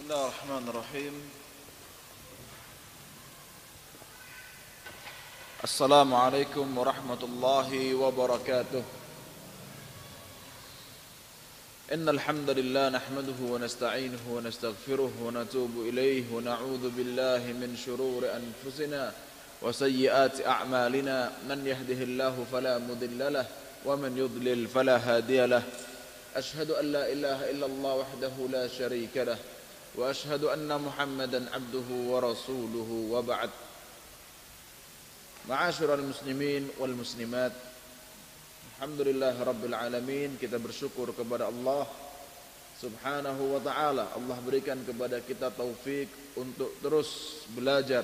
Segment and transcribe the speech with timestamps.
[0.00, 1.14] بسم الله الرحمن الرحيم.
[5.64, 8.82] السلام عليكم ورحمة الله وبركاته.
[11.92, 19.12] إن الحمد لله نحمده ونستعينه ونستغفره ونتوب إليه ونعوذ بالله من شرور أنفسنا
[19.62, 21.32] وسيئات أعمالنا.
[21.44, 23.46] من يهده الله فلا مضل له
[23.84, 25.62] ومن يضلل فلا هادي له.
[26.36, 29.38] أشهد أن لا إله إلا الله وحده لا شريك له.
[29.99, 33.49] وأشهد أن محمدا عبده ورسوله وبعد
[35.49, 37.51] معاشر المسلمين والمسلمات
[38.75, 41.87] Alhamdulillah Rabbil Alamin Kita bersyukur kepada Allah
[42.75, 48.03] Subhanahu wa ta'ala Allah berikan kepada kita taufik Untuk terus belajar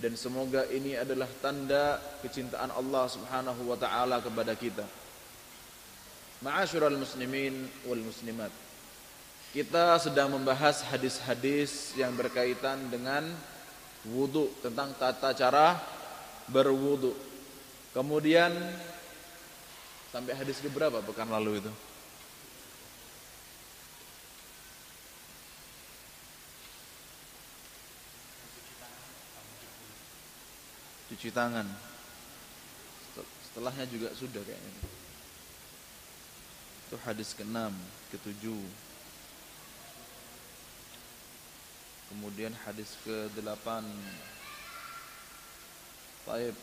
[0.00, 4.88] Dan semoga ini adalah tanda Kecintaan Allah subhanahu wa ta'ala kepada kita
[6.40, 8.65] Ma'asyiral muslimin wal muslimat
[9.55, 13.27] Kita sedang membahas hadis-hadis Yang berkaitan dengan
[14.07, 15.79] Wudhu Tentang tata cara
[16.51, 17.15] berwudhu
[17.95, 18.51] Kemudian
[20.07, 21.71] Sampai hadis ke berapa pekan lalu itu?
[31.11, 31.67] Cuci tangan.
[33.45, 34.73] Setelahnya juga sudah kayaknya.
[36.87, 37.73] Itu hadis ke-6,
[38.15, 38.43] ke-7.
[42.07, 43.67] Kemudian hadis ke-8.
[46.27, 46.55] Baik.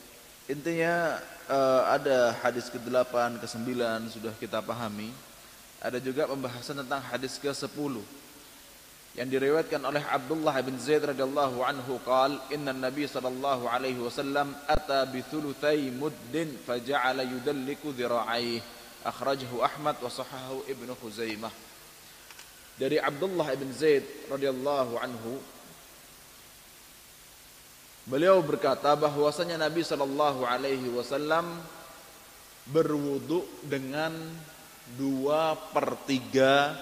[0.45, 3.69] Intinya uh, ada hadis ke-8, ke-9
[4.13, 5.13] sudah kita pahami.
[5.85, 8.01] Ada juga pembahasan tentang hadis ke-10
[9.15, 15.07] yang diriwayatkan oleh Abdullah bin Zaid radhiyallahu anhu qal inna nabi sallallahu alaihi wasallam ata
[15.07, 18.59] bi thuluthai muddin faja'ala yudalliku dhira'aihi
[19.07, 21.53] akhrajahu Ahmad wa sahahahu Ibnu Khuzaimah
[22.75, 25.39] dari Abdullah bin Zaid radhiyallahu anhu
[28.05, 31.57] Beliau berkata bahwasanya Nabi Shallallahu Alaihi Wasallam
[32.69, 34.13] berwudu dengan
[35.01, 36.77] dua per tiga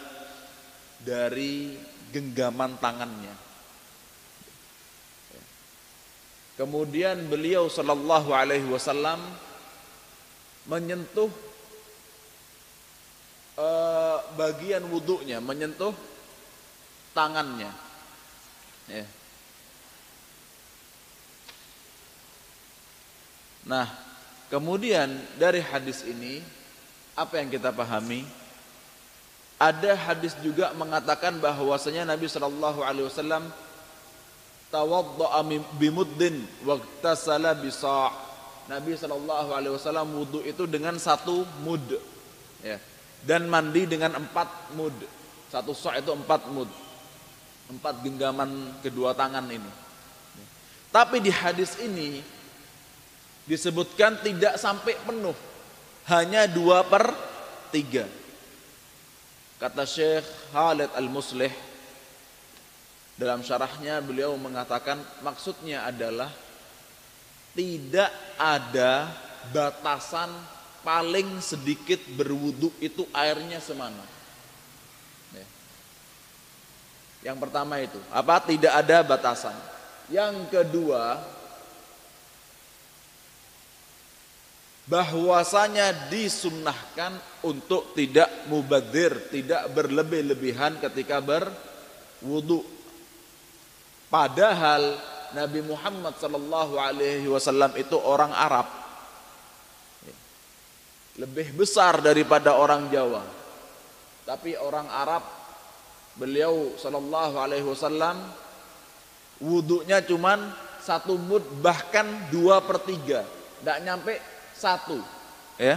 [0.99, 1.79] dari
[2.11, 3.35] genggaman tangannya.
[6.59, 9.23] Kemudian beliau Shallallahu Alaihi Wasallam
[10.67, 11.31] menyentuh
[13.57, 15.93] uh, bagian wudhunya, menyentuh
[17.13, 17.73] tangannya.
[18.89, 19.07] Ya.
[23.63, 23.87] Nah,
[24.51, 25.09] kemudian
[25.39, 26.43] dari hadis ini
[27.15, 28.27] apa yang kita pahami?
[29.63, 33.47] Ada hadis juga mengatakan bahwasanya Nabi Shallallahu Alaihi Wasallam
[34.75, 35.47] tawaddaa
[35.79, 38.11] bimuddin waqtasala bisa'
[38.67, 41.85] Nabi Shallallahu Alaihi Wasallam wudhu itu dengan satu mud,
[42.67, 42.83] ya,
[43.23, 44.95] dan mandi dengan empat mud.
[45.49, 46.69] Satu sok itu empat mud,
[47.71, 49.71] empat genggaman kedua tangan ini.
[50.93, 52.21] Tapi di hadis ini
[53.49, 55.35] disebutkan tidak sampai penuh
[56.07, 57.11] hanya dua per
[57.75, 58.07] tiga
[59.63, 61.55] kata Syekh Khalid Al-Muslih
[63.15, 66.27] dalam syarahnya beliau mengatakan maksudnya adalah
[67.55, 68.11] tidak
[68.43, 69.07] ada
[69.55, 70.35] batasan
[70.83, 74.03] paling sedikit berwudu itu airnya semana
[75.35, 75.47] ya.
[77.31, 79.55] yang pertama itu apa tidak ada batasan
[80.11, 81.23] yang kedua
[84.93, 87.15] bahwasanya disunnahkan
[87.47, 92.67] untuk tidak mubadir, tidak berlebih-lebihan ketika berwudu.
[94.11, 94.99] Padahal
[95.33, 96.19] Nabi Muhammad
[97.25, 98.82] wasallam itu orang Arab.
[101.21, 103.21] Lebih besar daripada orang Jawa.
[104.25, 105.25] Tapi orang Arab
[106.17, 108.21] beliau sallallahu alaihi wasallam
[109.41, 113.25] wudunya cuman satu mud bahkan dua per tiga.
[113.61, 114.33] Tidak nyampe
[114.63, 115.23] satu
[115.59, 115.77] ya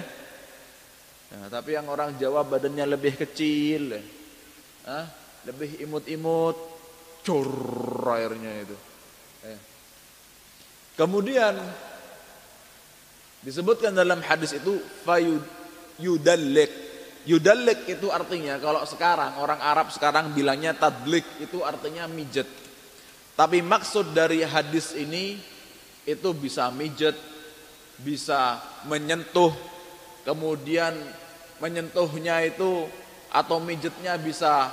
[1.34, 4.04] nah, tapi yang orang Jawa badannya lebih kecil ya.
[5.46, 6.58] Lebih imut-imut
[7.26, 7.50] cur
[8.14, 8.78] airnya itu
[9.42, 9.58] ya.
[11.02, 11.58] kemudian
[13.46, 15.42] disebutkan dalam hadis itu fayud
[16.02, 16.68] yudallik
[17.30, 22.50] yudallik itu artinya kalau sekarang orang Arab sekarang bilangnya tadlik itu artinya mijet
[23.38, 25.38] tapi maksud dari hadis ini
[26.10, 27.16] itu bisa mijet
[28.02, 28.60] bisa
[28.90, 29.54] menyentuh
[30.26, 30.98] kemudian
[31.62, 32.90] menyentuhnya itu
[33.32, 34.72] atau mijetnya bisa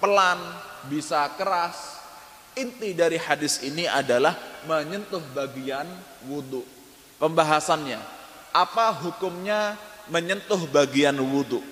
[0.00, 0.40] pelan,
[0.88, 1.96] bisa keras.
[2.56, 4.32] Inti dari hadis ini adalah
[4.64, 5.84] menyentuh bagian
[6.24, 6.64] wudhu.
[7.16, 7.96] Pembahasannya,
[8.52, 9.76] apa hukumnya
[10.12, 11.64] menyentuh bagian wudhu?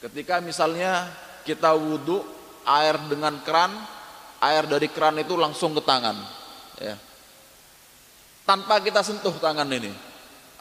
[0.00, 1.08] Ketika misalnya
[1.44, 2.24] kita wudhu,
[2.64, 3.72] air dengan keran,
[4.40, 6.16] air dari keran itu langsung ke tangan.
[6.80, 6.96] Ya.
[8.48, 9.92] Tanpa kita sentuh tangan ini.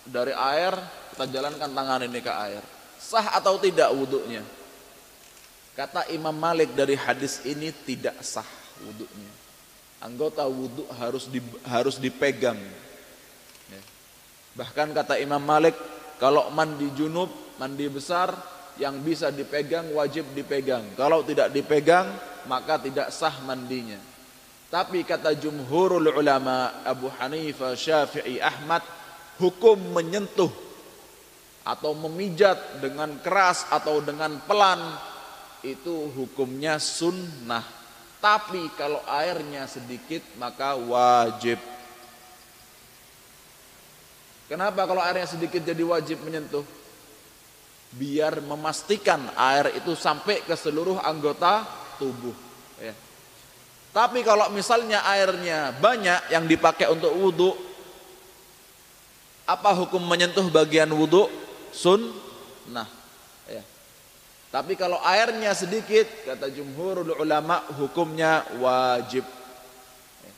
[0.03, 0.75] Dari air
[1.15, 2.63] kita jalankan tangan ini ke air.
[2.99, 4.43] Sah atau tidak wudhunya?
[5.75, 8.47] Kata Imam Malik dari hadis ini tidak sah
[8.83, 9.31] wudhunya.
[10.03, 12.59] Anggota wudhu harus di, harus dipegang.
[14.59, 15.71] Bahkan kata Imam Malik,
[16.19, 18.35] kalau mandi junub, mandi besar,
[18.75, 20.99] yang bisa dipegang wajib dipegang.
[20.99, 22.11] Kalau tidak dipegang,
[22.43, 23.95] maka tidak sah mandinya.
[24.67, 28.83] Tapi kata jumhurul ulama Abu Hanifah, Syafi'i, Ahmad,
[29.39, 30.51] hukum menyentuh
[31.63, 34.79] atau memijat dengan keras atau dengan pelan
[35.63, 37.63] itu hukumnya sunnah.
[38.19, 41.78] Tapi kalau airnya sedikit maka wajib.
[44.49, 46.65] Kenapa kalau airnya sedikit jadi wajib menyentuh?
[47.89, 51.65] biar memastikan air itu sampai ke seluruh anggota
[51.97, 52.35] tubuh.
[52.77, 52.93] Ya.
[53.89, 57.57] Tapi kalau misalnya airnya banyak yang dipakai untuk wudhu,
[59.49, 61.25] apa hukum menyentuh bagian wudhu?
[61.73, 62.13] Sun,
[62.69, 62.85] nah,
[63.49, 63.61] ya.
[64.49, 69.25] Tapi kalau airnya sedikit, kata jumhurul ulama hukumnya wajib.
[70.21, 70.33] Ya.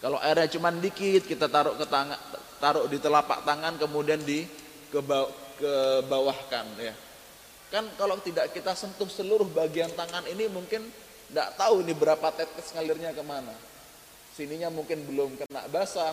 [0.00, 2.20] Kalau airnya cuma dikit, kita taruh ke tangan,
[2.66, 4.42] taruh di telapak tangan, kemudian di
[4.90, 4.98] ke
[5.54, 6.90] ke bawahkan ya.
[7.70, 10.82] Kan kalau tidak kita sentuh seluruh bagian tangan ini mungkin
[11.30, 13.54] tidak tahu ini berapa tetes ngalirnya ke mana.
[14.34, 16.12] Sininya mungkin belum kena basah,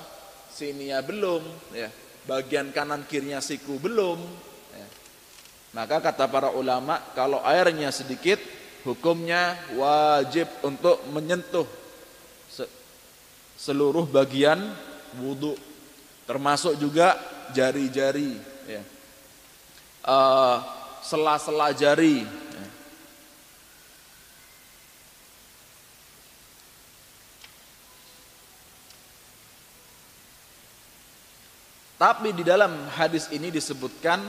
[0.53, 1.41] sininya belum,
[1.73, 1.89] ya.
[2.23, 4.21] Bagian kanan kirinya siku belum.
[4.77, 4.87] Ya.
[5.73, 8.39] Maka kata para ulama kalau airnya sedikit
[8.85, 11.65] hukumnya wajib untuk menyentuh
[13.59, 14.59] seluruh bagian
[15.19, 15.55] wudhu
[16.23, 17.19] termasuk juga
[17.51, 18.83] jari-jari ya
[20.07, 20.57] uh,
[21.03, 22.23] sela-sela jari.
[31.99, 34.19] Tapi di dalam hadis ini disebutkan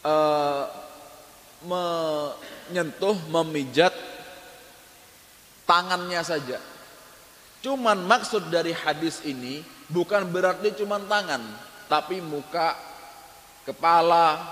[0.00, 0.64] uh,
[1.60, 3.92] menyentuh, memijat
[5.68, 6.56] tangannya saja.
[7.60, 11.42] Cuman maksud dari hadis ini bukan berarti cuman tangan,
[11.86, 12.74] tapi muka,
[13.66, 14.46] kepala,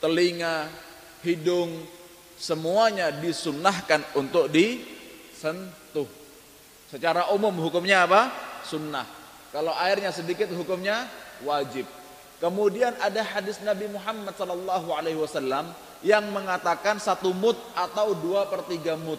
[0.00, 0.68] telinga,
[1.24, 1.84] hidung,
[2.36, 6.08] semuanya disunahkan untuk disentuh.
[6.86, 8.30] Secara umum hukumnya apa?
[8.62, 9.08] Sunnah.
[9.50, 11.08] Kalau airnya sedikit hukumnya
[11.42, 11.88] wajib.
[12.36, 14.36] Kemudian ada hadis Nabi Muhammad
[15.16, 15.72] Wasallam
[16.04, 19.18] yang mengatakan satu mut atau dua per tiga mut.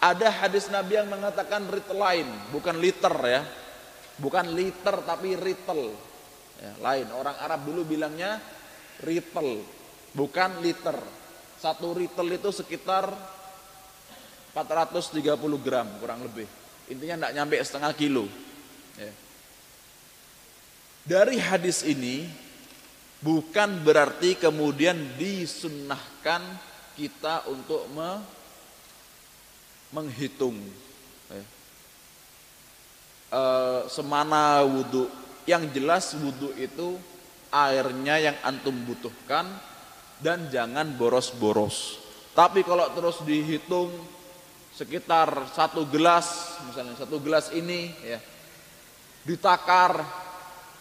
[0.00, 3.44] Ada hadis Nabi yang mengatakan ritlain, bukan liter ya,
[4.16, 5.92] bukan liter tapi ritel.
[6.60, 7.08] Ya, lain.
[7.12, 8.40] Orang Arab dulu bilangnya
[9.04, 9.60] ritel
[10.16, 10.96] bukan liter.
[11.60, 13.12] Satu ritel itu sekitar
[14.56, 15.20] 430
[15.60, 16.48] gram kurang lebih.
[16.88, 18.26] Intinya tidak nyampe setengah kilo.
[18.98, 19.12] Ya.
[21.08, 22.28] dari hadis ini
[23.24, 26.44] bukan berarti kemudian disunnahkan
[27.00, 28.39] kita untuk me
[29.90, 30.56] menghitung
[31.30, 31.44] ya.
[33.90, 35.10] semana wudhu
[35.46, 36.98] yang jelas wudhu itu
[37.50, 39.46] airnya yang antum butuhkan
[40.22, 41.98] dan jangan boros-boros.
[42.36, 43.90] Tapi kalau terus dihitung
[44.70, 48.22] sekitar satu gelas, misalnya satu gelas ini ya
[49.26, 50.00] ditakar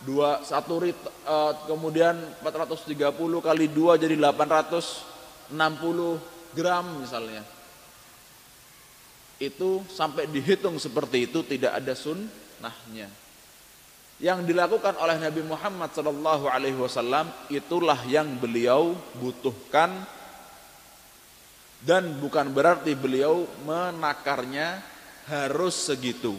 [0.05, 0.95] dua satu rit,
[1.27, 2.95] uh, kemudian 430
[3.43, 5.51] kali dua jadi 860
[6.55, 7.43] gram misalnya
[9.39, 13.07] itu sampai dihitung seperti itu tidak ada sunnahnya
[14.19, 20.03] yang dilakukan oleh Nabi Muhammad sallallahu alaihi wasallam itulah yang beliau butuhkan
[21.79, 24.83] dan bukan berarti beliau menakarnya
[25.31, 26.35] harus segitu.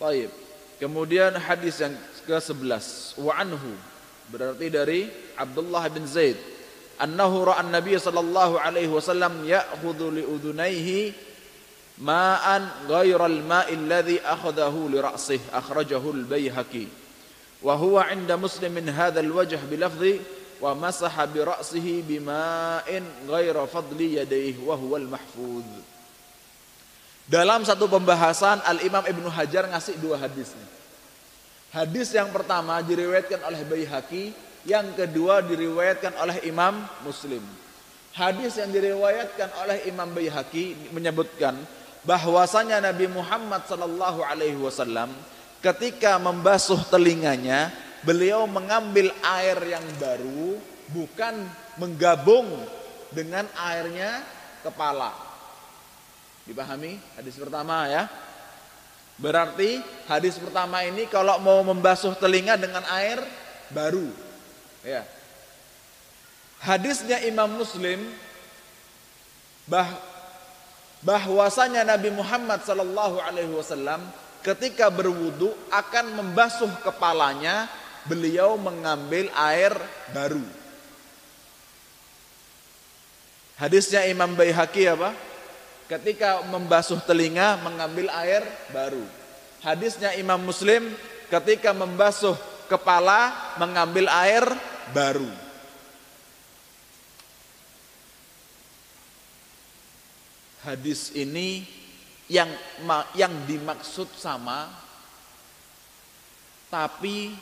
[0.00, 0.32] Baik.
[0.80, 1.92] Kemudian hadis yang
[2.24, 3.76] ke-11 wa anhu
[4.32, 6.40] berarti dari Abdullah bin Zaid
[6.96, 11.12] annahu ra'a an-nabiy sallallahu alaihi wasallam ya'khudhu li udunaihi
[12.00, 16.88] ma'an ghayra al-ma'i alladhi akhadahu li ra'sihi akhrajahu al-Baihaqi
[17.60, 20.16] wa huwa 'inda Muslim min hadha al-wajh bi lafzi
[20.64, 25.99] wa masaha bi ra'sihi bima'in ghayra fadli yadayhi wa huwa al-mahfudz
[27.30, 30.50] dalam satu pembahasan Al-Imam Ibnu Hajar ngasih dua hadis.
[31.70, 34.34] Hadis yang pertama diriwayatkan oleh Baihaqi,
[34.66, 37.40] yang kedua diriwayatkan oleh Imam Muslim.
[38.10, 41.54] Hadis yang diriwayatkan oleh Imam Baihaqi menyebutkan
[42.02, 45.14] bahwasanya Nabi Muhammad sallallahu alaihi wasallam
[45.62, 47.70] ketika membasuh telinganya,
[48.02, 50.58] beliau mengambil air yang baru
[50.90, 51.46] bukan
[51.78, 52.50] menggabung
[53.14, 54.26] dengan airnya
[54.66, 55.29] kepala.
[56.50, 58.10] Dipahami hadis pertama ya?
[59.14, 59.78] Berarti
[60.10, 63.22] hadis pertama ini kalau mau membasuh telinga dengan air
[63.70, 64.10] baru.
[64.82, 65.06] Ya.
[66.58, 68.02] Hadisnya Imam Muslim
[69.70, 69.86] bah
[71.06, 74.02] bahwasanya Nabi Muhammad sallallahu alaihi wasallam
[74.42, 77.70] ketika berwudu akan membasuh kepalanya,
[78.10, 79.70] beliau mengambil air
[80.10, 80.42] baru.
[83.54, 85.29] Hadisnya Imam Baihaqi apa?
[85.90, 89.02] Ketika membasuh telinga mengambil air baru.
[89.58, 90.94] Hadisnya Imam Muslim
[91.26, 92.38] ketika membasuh
[92.70, 94.46] kepala mengambil air
[94.94, 95.26] baru.
[100.64, 101.64] hadis ini
[102.28, 102.48] yang
[103.16, 104.70] yang dimaksud sama
[106.70, 107.34] tapi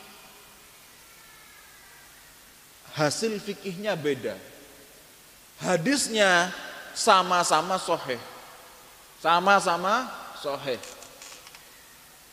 [2.97, 4.41] hasil fikihnya beda.
[5.61, 6.55] Hadisnya
[6.97, 8.17] sama-sama soheh.
[9.19, 10.07] Sama-sama
[10.39, 10.79] soheh.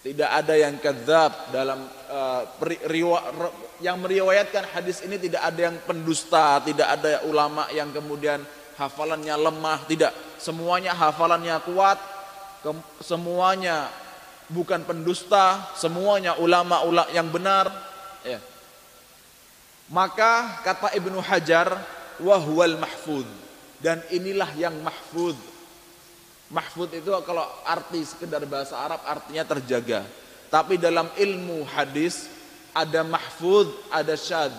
[0.06, 1.82] Tidak ada yang kedzab dalam
[2.14, 2.46] uh,
[3.82, 8.38] yang meriwayatkan hadis ini tidak ada yang pendusta, tidak ada ulama yang kemudian
[8.78, 10.14] hafalannya lemah, tidak.
[10.38, 11.98] Semuanya hafalannya kuat,
[13.02, 13.90] semuanya
[14.54, 17.66] bukan pendusta, semuanya ulama-ulama yang benar.
[18.22, 18.38] Ya.
[19.90, 21.82] Maka kata Ibnu Hajar,
[22.22, 23.26] wahwal mahfud.
[23.82, 25.38] Dan inilah yang mahfud.
[26.56, 30.08] Mahfud itu kalau arti sekedar bahasa Arab artinya terjaga.
[30.48, 32.32] Tapi dalam ilmu hadis
[32.72, 34.56] ada mahfud, ada syad.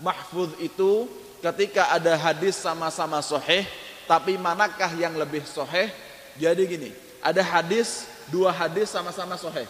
[0.00, 1.04] Mahfud itu
[1.44, 3.68] ketika ada hadis sama-sama soheh,
[4.08, 5.92] tapi manakah yang lebih soheh?
[6.40, 6.90] Jadi gini,
[7.20, 9.68] ada hadis, dua hadis sama-sama soheh.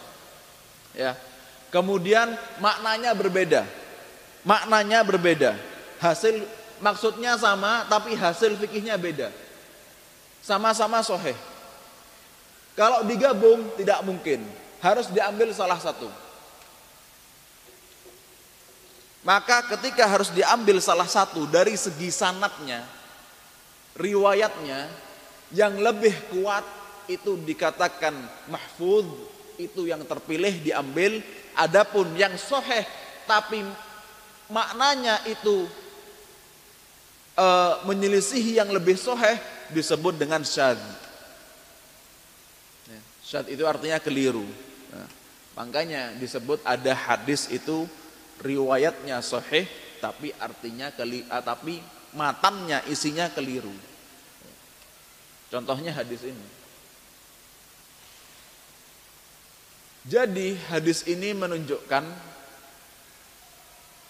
[0.95, 1.19] Ya.
[1.67, 2.31] Kemudian
[2.63, 3.67] maknanya berbeda.
[4.47, 5.51] Maknanya berbeda.
[5.99, 6.47] Hasil
[6.79, 9.35] maksudnya sama, tapi hasil fikihnya beda.
[10.39, 11.35] Sama-sama soheh.
[12.77, 14.45] Kalau digabung tidak mungkin,
[14.85, 16.05] harus diambil salah satu.
[19.25, 22.85] Maka ketika harus diambil salah satu dari segi sanatnya,
[23.97, 24.87] riwayatnya
[25.49, 26.61] yang lebih kuat
[27.09, 28.13] itu dikatakan
[28.45, 29.09] mahfud
[29.57, 31.17] itu yang terpilih diambil.
[31.57, 32.85] Adapun yang soheh
[33.25, 33.65] tapi
[34.53, 35.65] maknanya itu
[37.33, 37.47] e,
[37.89, 39.41] menyelisihi yang lebih soheh
[39.73, 41.06] disebut dengan syad ya,
[43.27, 44.47] syad itu artinya keliru
[44.95, 45.07] nah,
[45.59, 47.83] makanya disebut ada hadis itu
[48.39, 49.67] riwayatnya sahih
[49.97, 51.81] tapi artinya keli, uh, tapi
[52.13, 53.73] matannya isinya keliru.
[55.47, 56.47] Contohnya hadis ini.
[60.07, 62.03] Jadi hadis ini menunjukkan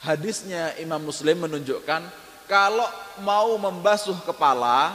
[0.06, 2.06] hadisnya Imam Muslim menunjukkan
[2.46, 2.86] kalau
[3.26, 4.94] mau membasuh kepala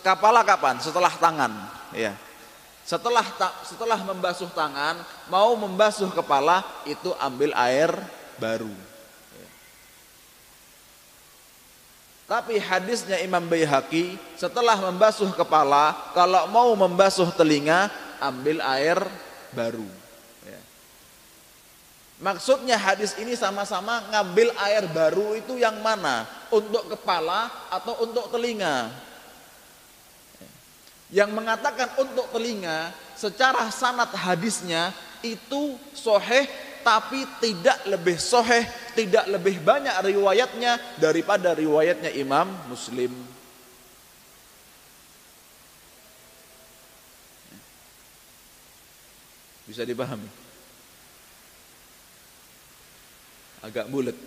[0.00, 0.80] kepala kapan?
[0.80, 1.52] Setelah tangan,
[1.92, 2.16] ya.
[2.82, 3.22] Setelah
[3.62, 4.98] setelah membasuh tangan,
[5.30, 7.90] mau membasuh kepala, itu ambil air
[8.42, 8.74] baru.
[12.32, 17.92] Tapi hadisnya Imam Baihaqi setelah membasuh kepala, kalau mau membasuh telinga,
[18.24, 18.96] ambil air
[19.52, 19.84] baru.
[20.48, 20.60] Ya.
[22.24, 26.24] Maksudnya hadis ini sama-sama ngambil air baru itu yang mana?
[26.48, 28.88] Untuk kepala atau untuk telinga?
[31.12, 36.48] Yang mengatakan untuk telinga secara sanat hadisnya itu soheh
[36.82, 38.66] tapi tidak lebih soheh,
[38.98, 43.14] tidak lebih banyak riwayatnya daripada riwayatnya Imam Muslim.
[49.62, 50.26] Bisa dipahami?
[53.62, 54.18] Agak bulat.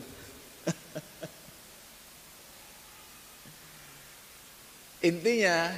[5.11, 5.75] Intinya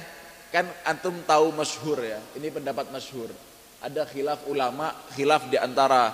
[0.48, 3.28] Kan antum tahu masyhur ya, ini pendapat masyhur.
[3.84, 6.10] Ada khilaf ulama, khilaf di antara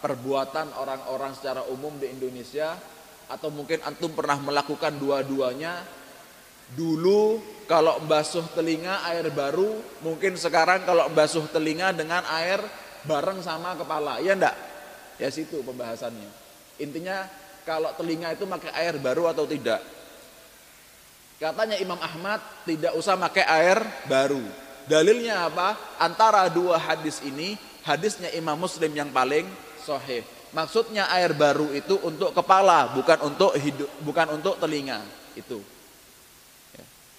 [0.00, 2.72] perbuatan orang-orang secara umum di Indonesia
[3.26, 5.84] atau mungkin antum pernah melakukan dua-duanya.
[6.66, 7.38] Dulu
[7.70, 12.58] kalau basuh telinga air baru, mungkin sekarang kalau basuh telinga dengan air
[13.06, 14.18] bareng sama kepala.
[14.18, 14.56] Ya enggak?
[15.20, 16.26] Ya situ pembahasannya.
[16.82, 17.28] Intinya
[17.62, 19.95] kalau telinga itu pakai air baru atau tidak.
[21.36, 24.40] Katanya Imam Ahmad tidak usah pakai air baru.
[24.88, 25.76] Dalilnya apa?
[26.00, 29.44] Antara dua hadis ini, hadisnya Imam Muslim yang paling
[29.84, 30.24] sahih.
[30.56, 35.04] Maksudnya air baru itu untuk kepala, bukan untuk hidup, bukan untuk telinga.
[35.36, 35.60] Itu.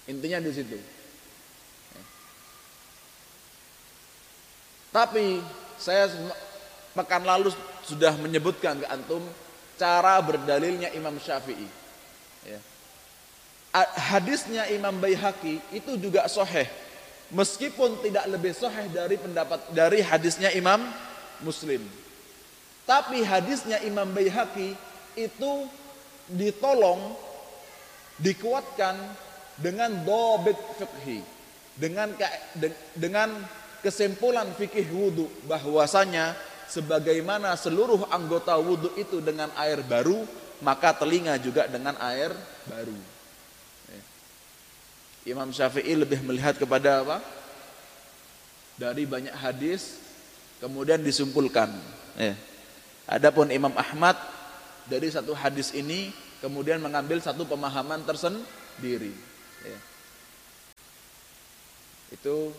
[0.08, 0.78] Intinya di situ.
[4.88, 5.38] Tapi
[5.76, 6.10] saya
[6.96, 7.52] pekan lalu
[7.86, 9.22] sudah menyebutkan ke antum
[9.78, 11.68] cara berdalilnya Imam Syafi'i.
[12.42, 12.58] Ya.
[13.86, 16.66] Hadisnya Imam Baihaqi itu juga soheh,
[17.30, 20.80] meskipun tidak lebih soheh dari pendapat dari hadisnya Imam
[21.44, 21.84] Muslim.
[22.88, 24.72] Tapi hadisnya Imam Baihaqi
[25.12, 25.52] itu
[26.32, 27.12] ditolong,
[28.16, 28.96] dikuatkan
[29.60, 31.20] dengan dobit fikhi,
[31.76, 32.08] dengan
[32.96, 33.28] dengan
[33.84, 36.32] kesimpulan fikih wudhu bahwasanya
[36.66, 40.24] sebagaimana seluruh anggota wudhu itu dengan air baru,
[40.64, 42.32] maka telinga juga dengan air
[42.66, 43.17] baru.
[45.28, 47.18] Imam Syafi'i lebih melihat kepada apa?
[48.78, 50.00] Dari banyak hadis
[50.62, 51.70] kemudian disimpulkan.
[52.16, 52.34] Ya.
[53.08, 54.16] Adapun Imam Ahmad
[54.88, 56.10] dari satu hadis ini
[56.40, 59.12] kemudian mengambil satu pemahaman tersendiri.
[59.64, 59.78] Ya.
[62.14, 62.56] Itu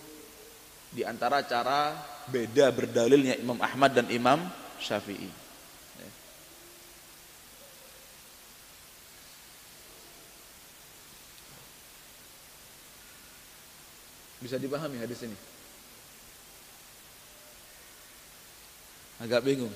[0.90, 1.94] di antara cara
[2.30, 4.46] beda berdalilnya Imam Ahmad dan Imam
[4.78, 5.49] Syafi'i.
[14.40, 15.36] Bisa dipahami hadis ini?
[19.20, 19.76] Agak bingung.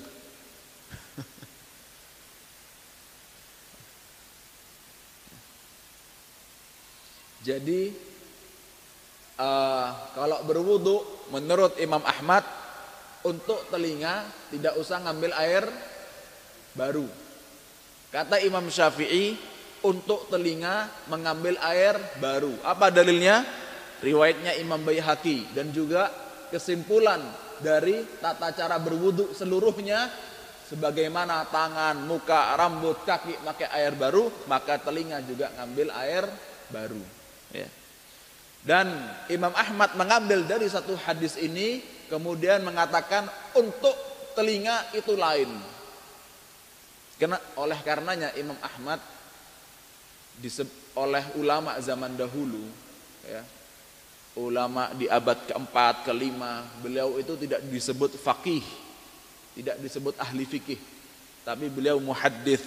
[7.44, 7.92] Jadi
[9.36, 12.48] uh, kalau berwudu menurut Imam Ahmad
[13.24, 15.68] untuk telinga tidak usah ngambil air
[16.72, 17.04] baru.
[18.08, 19.36] Kata Imam Syafi'i
[19.84, 22.56] untuk telinga mengambil air baru.
[22.64, 23.44] Apa dalilnya?
[24.04, 26.12] Riwayatnya Imam Baihaqi dan juga
[26.52, 27.24] kesimpulan
[27.64, 30.12] dari tata cara berwudu seluruhnya
[30.68, 36.24] sebagaimana tangan, muka, rambut, kaki pakai air baru, maka telinga juga ngambil air
[36.68, 37.00] baru.
[37.56, 37.68] Ya.
[38.64, 38.92] Dan
[39.32, 43.92] Imam Ahmad mengambil dari satu hadis ini kemudian mengatakan untuk
[44.36, 45.48] telinga itu lain.
[47.20, 49.00] Karena oleh karenanya Imam Ahmad
[50.98, 52.66] oleh ulama zaman dahulu
[53.22, 53.42] ya,
[54.34, 58.62] ulama di abad keempat, kelima, beliau itu tidak disebut fakih,
[59.54, 60.78] tidak disebut ahli fikih,
[61.46, 62.62] tapi beliau muhaddis,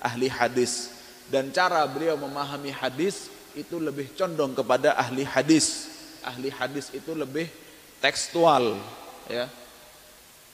[0.00, 0.96] ahli hadis.
[1.30, 5.86] Dan cara beliau memahami hadis itu lebih condong kepada ahli hadis.
[6.24, 7.48] Ahli hadis itu lebih
[8.00, 8.76] tekstual,
[9.28, 9.46] ya.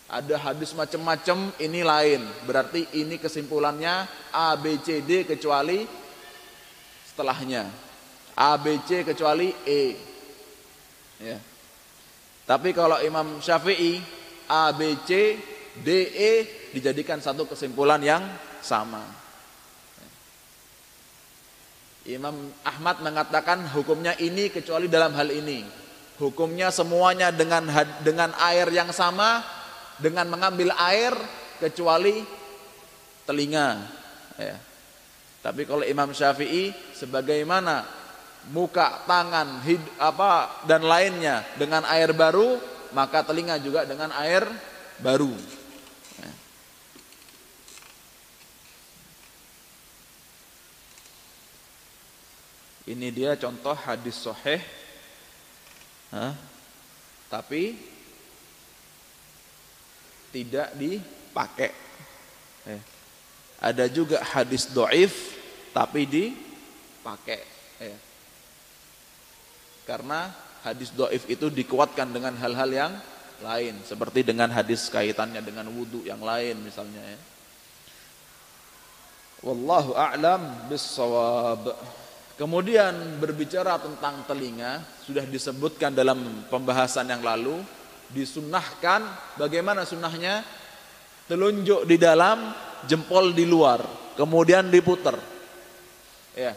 [0.07, 2.23] Ada hadis macam-macam, ini lain.
[2.47, 5.83] Berarti ini kesimpulannya A, B, C, D kecuali
[7.11, 7.67] setelahnya.
[8.39, 10.15] A, B, C kecuali E.
[11.23, 11.39] Ya.
[12.47, 13.99] Tapi kalau Imam Syafi'i
[14.47, 15.35] A, B, C,
[15.83, 16.33] D, E
[16.71, 18.23] dijadikan satu kesimpulan yang
[18.63, 19.03] sama.
[22.07, 25.67] Imam Ahmad mengatakan hukumnya ini kecuali dalam hal ini.
[26.23, 27.67] Hukumnya semuanya dengan
[28.01, 29.43] dengan air yang sama,
[29.99, 31.13] dengan mengambil air
[31.59, 32.23] kecuali
[33.27, 33.83] telinga.
[34.39, 34.57] Ya.
[35.43, 37.85] Tapi kalau Imam Syafi'i sebagaimana
[38.51, 42.59] muka, tangan, hid, apa dan lainnya dengan air baru,
[42.95, 44.47] maka telinga juga dengan air
[45.03, 45.35] baru.
[52.87, 54.63] Ini dia contoh hadis soheh
[57.27, 57.75] Tapi
[60.31, 61.73] Tidak dipakai
[62.71, 62.83] eh.
[63.59, 65.35] Ada juga hadis doif
[65.75, 67.56] Tapi dipakai.
[69.87, 70.29] Karena
[70.67, 72.93] hadis doif itu dikuatkan dengan hal-hal yang
[73.41, 73.79] lain.
[73.87, 77.19] Seperti dengan hadis kaitannya dengan wudhu yang lain misalnya ya.
[79.47, 81.71] Wallahu a'lam bissawab.
[82.37, 87.63] Kemudian berbicara tentang telinga sudah disebutkan dalam pembahasan yang lalu
[88.13, 89.07] disunahkan
[89.41, 90.45] bagaimana sunnahnya?
[91.27, 92.55] Telunjuk di dalam
[92.87, 93.83] jempol di luar
[94.15, 95.19] kemudian diputar
[96.33, 96.55] ya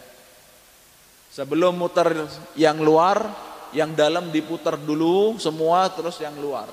[1.29, 2.25] sebelum muter
[2.57, 3.29] yang luar
[3.69, 6.69] yang dalam diputar dulu semua terus yang luar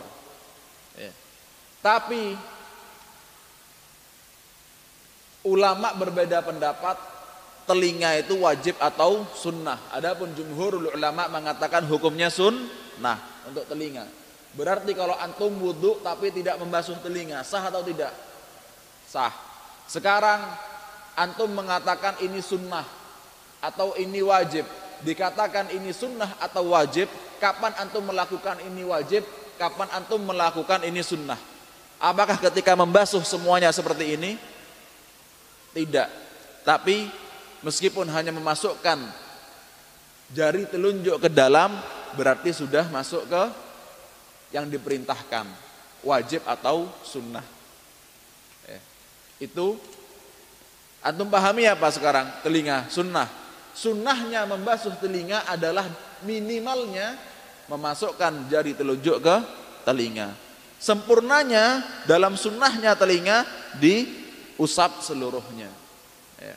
[0.97, 1.13] ya.
[1.85, 2.33] tapi
[5.47, 6.99] ulama berbeda pendapat
[7.67, 9.91] telinga itu wajib atau sunnah.
[9.95, 14.07] Adapun jumhur ulama mengatakan hukumnya sunnah untuk telinga.
[14.57, 18.15] Berarti kalau antum wudhu tapi tidak membasuh telinga, sah atau tidak?
[19.05, 19.35] Sah.
[19.87, 20.41] Sekarang
[21.19, 22.87] antum mengatakan ini sunnah
[23.61, 24.65] atau ini wajib.
[25.05, 29.23] Dikatakan ini sunnah atau wajib, kapan antum melakukan ini wajib,
[29.61, 31.37] kapan antum melakukan ini sunnah?
[32.01, 34.41] Apakah ketika membasuh semuanya seperti ini?
[35.77, 36.09] Tidak.
[36.65, 37.09] Tapi
[37.61, 39.27] meskipun hanya memasukkan
[40.27, 41.79] Jari telunjuk ke dalam
[42.19, 43.43] berarti sudah masuk ke
[44.51, 45.47] yang diperintahkan,
[46.03, 47.47] wajib atau sunnah.
[48.67, 48.81] Ya.
[49.39, 49.79] Itu
[50.99, 52.27] antum pahami apa sekarang?
[52.43, 53.31] Telinga, sunnah.
[53.77, 55.85] Sunnahnya membasuh telinga adalah
[56.25, 57.13] minimalnya
[57.69, 59.37] memasukkan jari telunjuk ke
[59.85, 60.33] telinga.
[60.81, 63.45] Sempurnanya dalam sunnahnya telinga
[63.77, 65.69] diusap seluruhnya.
[66.41, 66.57] Ya.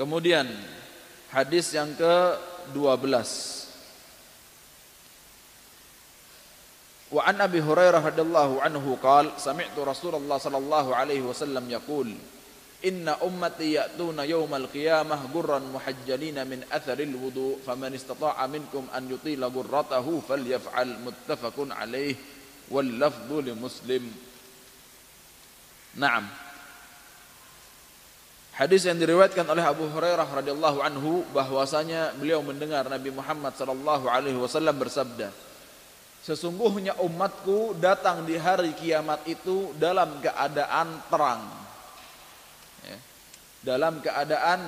[0.00, 0.48] Kemudian
[1.28, 3.52] hadis yang ke-12
[7.12, 12.08] Wa an Abi Hurairah radhiyallahu anhu qala sami'tu Rasulullah sallallahu alaihi wasallam yaqul
[12.82, 17.62] Inna ummati ya'tuna yawmal qiyamah gurran muhajjalina min atharil wudu.
[17.62, 22.18] Faman istata'a minkum an yutila gurratahu falyaf'al muttafaqun alaih
[22.74, 24.04] wal lafdhu li Muslim.
[25.94, 26.26] Naam.
[28.52, 34.36] Hadis yang diriwayatkan oleh Abu Hurairah radhiyallahu anhu bahwasanya beliau mendengar Nabi Muhammad sallallahu alaihi
[34.36, 35.32] wasallam bersabda
[36.22, 41.61] Sesungguhnya umatku datang di hari kiamat itu dalam keadaan terang.
[42.86, 42.98] Ya.
[43.62, 44.60] Dalam keadaan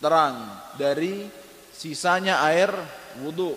[0.00, 0.36] terang
[0.80, 1.28] dari
[1.76, 2.72] sisanya air
[3.20, 3.56] wudhu.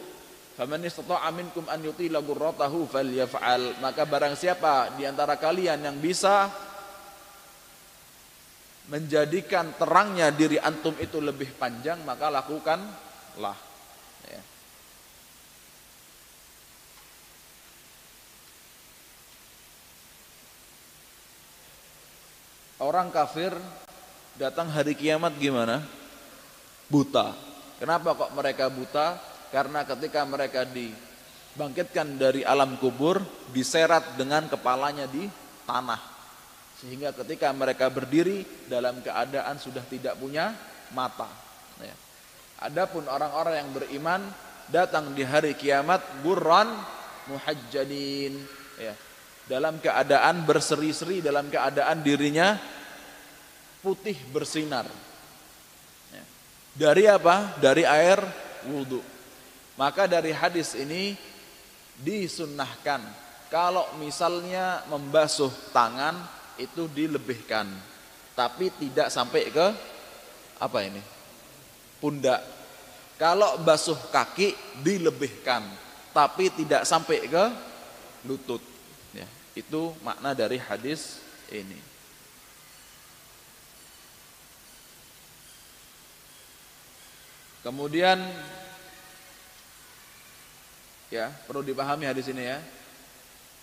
[0.54, 3.82] Faman an yutila gurratahu falyaf'al.
[3.82, 6.46] Maka barang siapa di antara kalian yang bisa
[8.94, 13.73] menjadikan terangnya diri antum itu lebih panjang maka lakukanlah.
[22.84, 23.56] Orang kafir
[24.36, 25.80] datang hari kiamat gimana?
[26.92, 27.32] Buta.
[27.80, 29.16] Kenapa kok mereka buta?
[29.56, 33.24] Karena ketika mereka dibangkitkan dari alam kubur,
[33.56, 35.32] diserat dengan kepalanya di
[35.64, 36.02] tanah.
[36.84, 40.52] Sehingga ketika mereka berdiri dalam keadaan sudah tidak punya
[40.92, 41.32] mata.
[41.80, 41.96] Ya.
[42.68, 44.22] Adapun orang-orang yang beriman
[44.68, 46.68] datang di hari kiamat burran
[47.32, 48.36] muhajjadin
[48.76, 48.92] ya
[49.48, 52.56] dalam keadaan berseri-seri dalam keadaan dirinya
[53.84, 54.88] putih bersinar.
[56.12, 56.24] Ya.
[56.76, 57.58] dari apa?
[57.60, 58.20] Dari air
[58.68, 59.14] wudhu
[59.74, 61.18] maka dari hadis ini
[61.98, 63.02] disunnahkan
[63.50, 66.18] kalau misalnya membasuh tangan
[66.58, 67.70] itu dilebihkan.
[68.34, 69.68] Tapi tidak sampai ke
[70.58, 71.02] apa ini?
[72.02, 72.42] Pundak.
[73.22, 75.62] Kalau basuh kaki dilebihkan.
[76.14, 77.46] Tapi tidak sampai ke
[78.26, 78.62] lutut
[79.54, 81.22] itu makna dari hadis
[81.54, 81.78] ini.
[87.64, 88.20] Kemudian
[91.08, 92.60] ya, perlu dipahami hadis ini ya.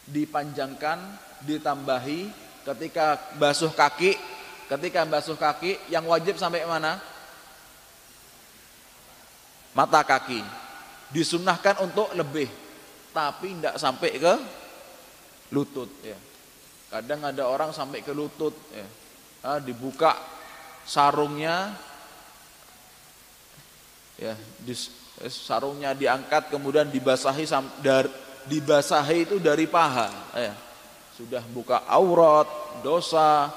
[0.09, 0.99] Dipanjangkan,
[1.45, 2.33] ditambahi
[2.65, 4.17] ketika basuh kaki,
[4.73, 6.97] ketika basuh kaki yang wajib sampai mana?
[9.77, 10.41] Mata kaki.
[11.11, 12.47] Disunahkan untuk lebih,
[13.11, 14.35] tapi tidak sampai ke
[15.51, 16.19] lutut ya.
[16.91, 18.87] Kadang ada orang sampai ke lutut ya.
[19.41, 20.19] Ah, dibuka
[20.85, 21.73] sarungnya
[24.19, 24.75] ya, di,
[25.23, 27.47] eh, sarungnya diangkat kemudian dibasahi
[27.81, 28.11] dar,
[28.45, 30.55] dibasahi itu dari paha ya.
[31.15, 32.49] Sudah buka aurat,
[32.81, 33.53] dosa,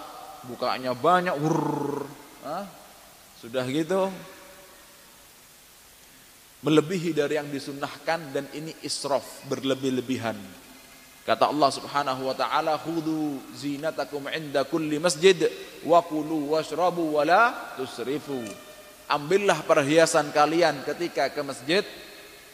[0.46, 2.06] bukanya banyak, wurr,
[2.44, 2.68] ah,
[3.40, 4.08] sudah gitu
[6.64, 10.62] melebihi dari yang disunahkan dan ini israf berlebih-lebihan
[11.24, 15.40] Kata Allah Subhanahu wa taala, "Khudhu zinatakum 'inda kulli masjid
[15.88, 17.44] wa kulu washrabu wa la
[17.80, 18.44] tusrifu."
[19.08, 21.84] Ambillah perhiasan kalian ketika ke masjid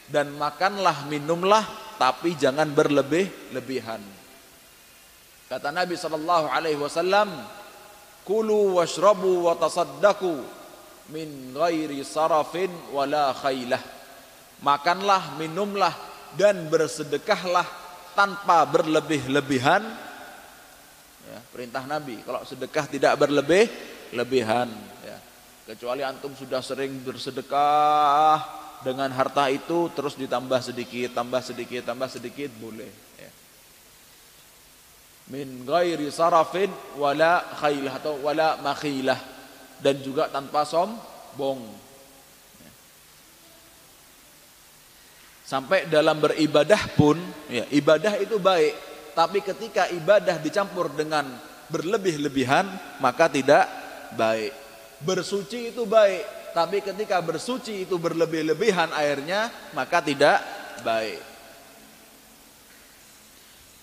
[0.06, 1.66] dan makanlah, minumlah,
[1.98, 4.02] tapi jangan berlebih-lebihan.
[5.50, 7.26] Kata Nabi sallallahu alaihi wasallam,
[8.22, 10.46] "Kulu washrabu wa tasaddaqu
[11.10, 13.82] min ghairi sarafin wala khailah."
[14.62, 15.90] Makanlah, minumlah
[16.38, 17.79] dan bersedekahlah
[18.20, 19.80] tanpa berlebih-lebihan
[21.24, 24.68] ya, perintah Nabi kalau sedekah tidak berlebih-lebihan
[25.00, 25.16] ya.
[25.72, 28.44] kecuali antum sudah sering bersedekah
[28.84, 33.30] dengan harta itu terus ditambah sedikit tambah sedikit tambah sedikit boleh ya.
[35.32, 36.68] min ghairi sarafin
[37.00, 39.16] wala khailah atau wala makhilah
[39.80, 41.64] dan juga tanpa sombong
[45.50, 47.18] Sampai dalam beribadah pun,
[47.50, 48.70] ya, ibadah itu baik,
[49.18, 51.26] tapi ketika ibadah dicampur dengan
[51.66, 52.70] berlebih-lebihan,
[53.02, 53.66] maka tidak
[54.14, 54.54] baik.
[55.02, 60.38] Bersuci itu baik, tapi ketika bersuci itu berlebih-lebihan airnya, maka tidak
[60.86, 61.18] baik.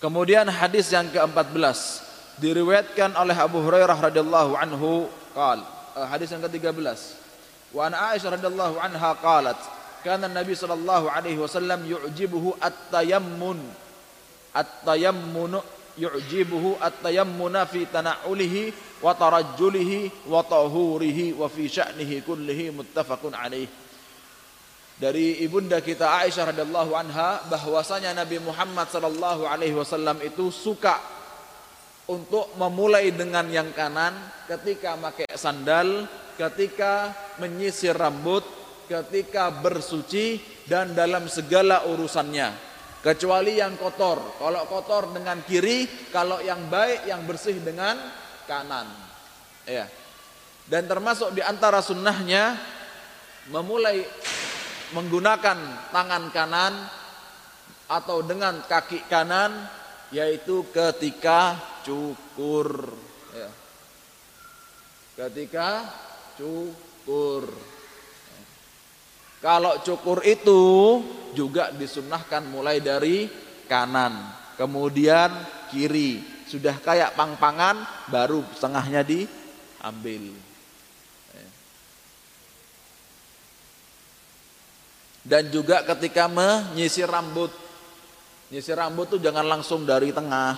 [0.00, 1.76] Kemudian hadis yang ke-14
[2.40, 5.04] diriwayatkan oleh Abu Hurairah radhiyallahu anhu
[5.36, 5.60] qal
[6.00, 7.28] eh, hadis yang ke-13
[7.68, 9.58] Wa an Aisyah radhiyallahu anha qalat,
[10.04, 13.58] kana Nabi sallallahu alaihi wasallam yu'jibuhu at-tayammun
[14.54, 15.58] at-tayammun
[15.98, 23.66] yu'jibuhu at-tayammuna fi tana'ulihi wa tarajjulihi wa tahurihi wa fi sya'nihi kullihi muttafaqun alaih.
[24.98, 30.98] Dari ibunda kita Aisyah radhiyallahu anha bahwasanya Nabi Muhammad sallallahu alaihi wasallam itu suka
[32.10, 34.16] untuk memulai dengan yang kanan
[34.50, 38.42] ketika pakai sandal, ketika menyisir rambut,
[38.88, 42.66] ketika bersuci dan dalam segala urusannya.
[42.98, 44.18] Kecuali yang kotor.
[44.42, 47.94] Kalau kotor dengan kiri, kalau yang baik yang bersih dengan
[48.48, 48.90] kanan.
[49.68, 49.86] Ya.
[50.66, 52.58] Dan termasuk di antara sunnahnya
[53.52, 54.02] memulai
[54.92, 56.74] menggunakan tangan kanan
[57.88, 59.52] atau dengan kaki kanan
[60.12, 62.92] yaitu ketika cukur
[63.32, 63.48] ya.
[65.24, 65.84] ketika
[66.36, 67.48] cukur
[69.38, 70.62] kalau cukur itu
[71.32, 73.30] juga disunahkan mulai dari
[73.70, 75.30] kanan kemudian
[75.70, 80.32] kiri sudah kayak pang-pangan baru setengahnya diambil
[85.28, 87.68] dan juga ketika menyisir rambut
[88.48, 90.56] Nyisir rambut tuh jangan langsung dari tengah.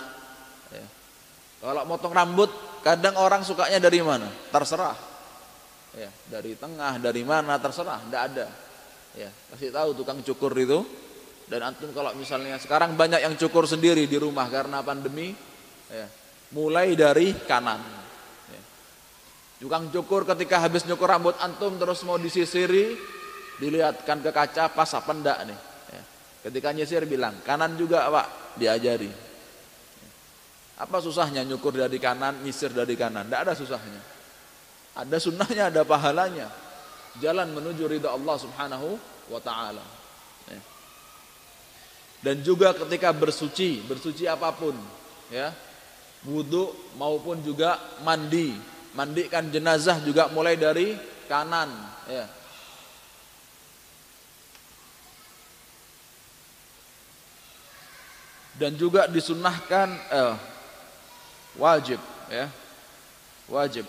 [1.60, 2.48] Kalau motong rambut,
[2.86, 4.30] kadang orang sukanya dari mana?
[4.54, 4.96] Terserah.
[5.98, 8.46] Ya, dari tengah, dari mana terserah, tidak ada.
[9.18, 10.86] Ya, kasih tahu tukang cukur itu.
[11.50, 15.34] Dan antum kalau misalnya sekarang banyak yang cukur sendiri di rumah karena pandemi,
[15.90, 16.06] ya,
[16.54, 17.82] mulai dari kanan.
[18.46, 18.62] Ya.
[19.58, 22.94] Tukang cukur ketika habis nyukur rambut antum terus mau disisiri,
[23.58, 25.60] dilihatkan ke kaca pas apa enggak nih
[26.40, 29.12] Ketika nyisir bilang, kanan juga pak, diajari.
[30.80, 33.28] Apa susahnya nyukur dari kanan, nyisir dari kanan?
[33.28, 34.00] Tidak ada susahnya.
[34.96, 36.48] Ada sunnahnya, ada pahalanya.
[37.18, 38.94] Jalan menuju ridha Allah subhanahu
[39.26, 39.82] wa ta'ala.
[40.46, 40.60] Ya.
[42.22, 44.78] Dan juga ketika bersuci, bersuci apa pun.
[45.34, 45.50] ya
[46.22, 48.54] Wudhu maupun juga mandi.
[48.94, 50.94] Mandikan jenazah juga mulai dari
[51.26, 51.70] kanan.
[52.06, 52.30] Ya
[58.60, 60.36] dan juga disunahkan eh,
[61.56, 61.96] wajib
[62.28, 62.52] ya
[63.48, 63.88] wajib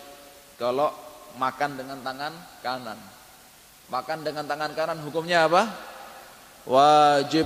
[0.56, 0.88] kalau
[1.36, 2.98] makan dengan tangan kanan.
[3.92, 5.68] Makan dengan tangan kanan hukumnya apa?
[6.64, 7.44] Wajib.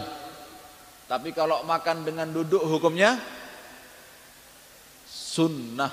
[1.07, 3.19] Tapi kalau makan dengan duduk hukumnya?
[5.07, 5.91] Sunnah.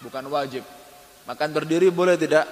[0.00, 0.64] Bukan wajib.
[1.28, 2.48] Makan berdiri boleh tidak?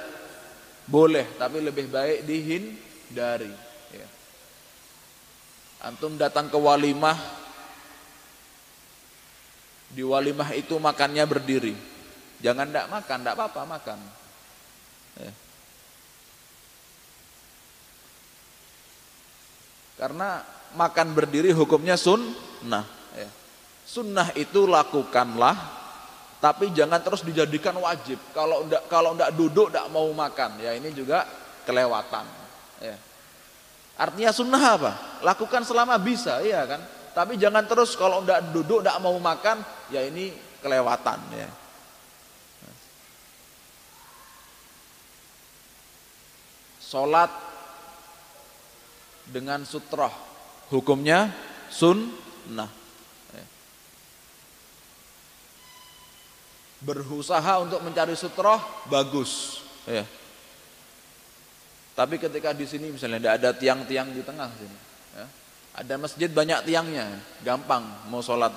[0.87, 3.51] Boleh tapi lebih baik dihindari.
[3.91, 4.09] Ya.
[5.83, 7.19] antum datang ke walimah.
[9.91, 11.75] Di walimah itu makannya berdiri.
[12.45, 13.99] Jangan tidak makan, tidak apa-apa makan.
[15.21, 15.33] Ya.
[19.97, 20.45] Karena
[20.77, 22.85] makan berdiri hukumnya sunnah.
[23.17, 23.31] Ya.
[23.89, 25.57] Sunnah itu lakukanlah,
[26.43, 28.21] tapi jangan terus dijadikan wajib.
[28.37, 31.25] Kalau ndak kalau ndak duduk ndak mau makan, ya ini juga
[31.65, 32.29] kelewatan.
[32.85, 32.97] Ya.
[33.97, 34.93] Artinya sunnah apa?
[35.25, 36.85] Lakukan selama bisa, iya kan?
[37.17, 41.49] Tapi jangan terus kalau ndak duduk ndak mau makan, ya ini kelewatan ya.
[46.87, 47.35] Salat
[49.27, 50.27] dengan sutroh
[50.71, 51.35] hukumnya
[51.67, 52.71] sunnah.
[53.35, 53.45] Ya.
[56.87, 59.63] Berusaha untuk mencari sutroh bagus.
[59.87, 60.07] Ya.
[61.97, 64.79] Tapi ketika di sini misalnya tidak ada tiang-tiang di tengah sini,
[65.17, 65.27] ya.
[65.81, 67.09] ada masjid banyak tiangnya,
[67.41, 68.53] gampang mau sholat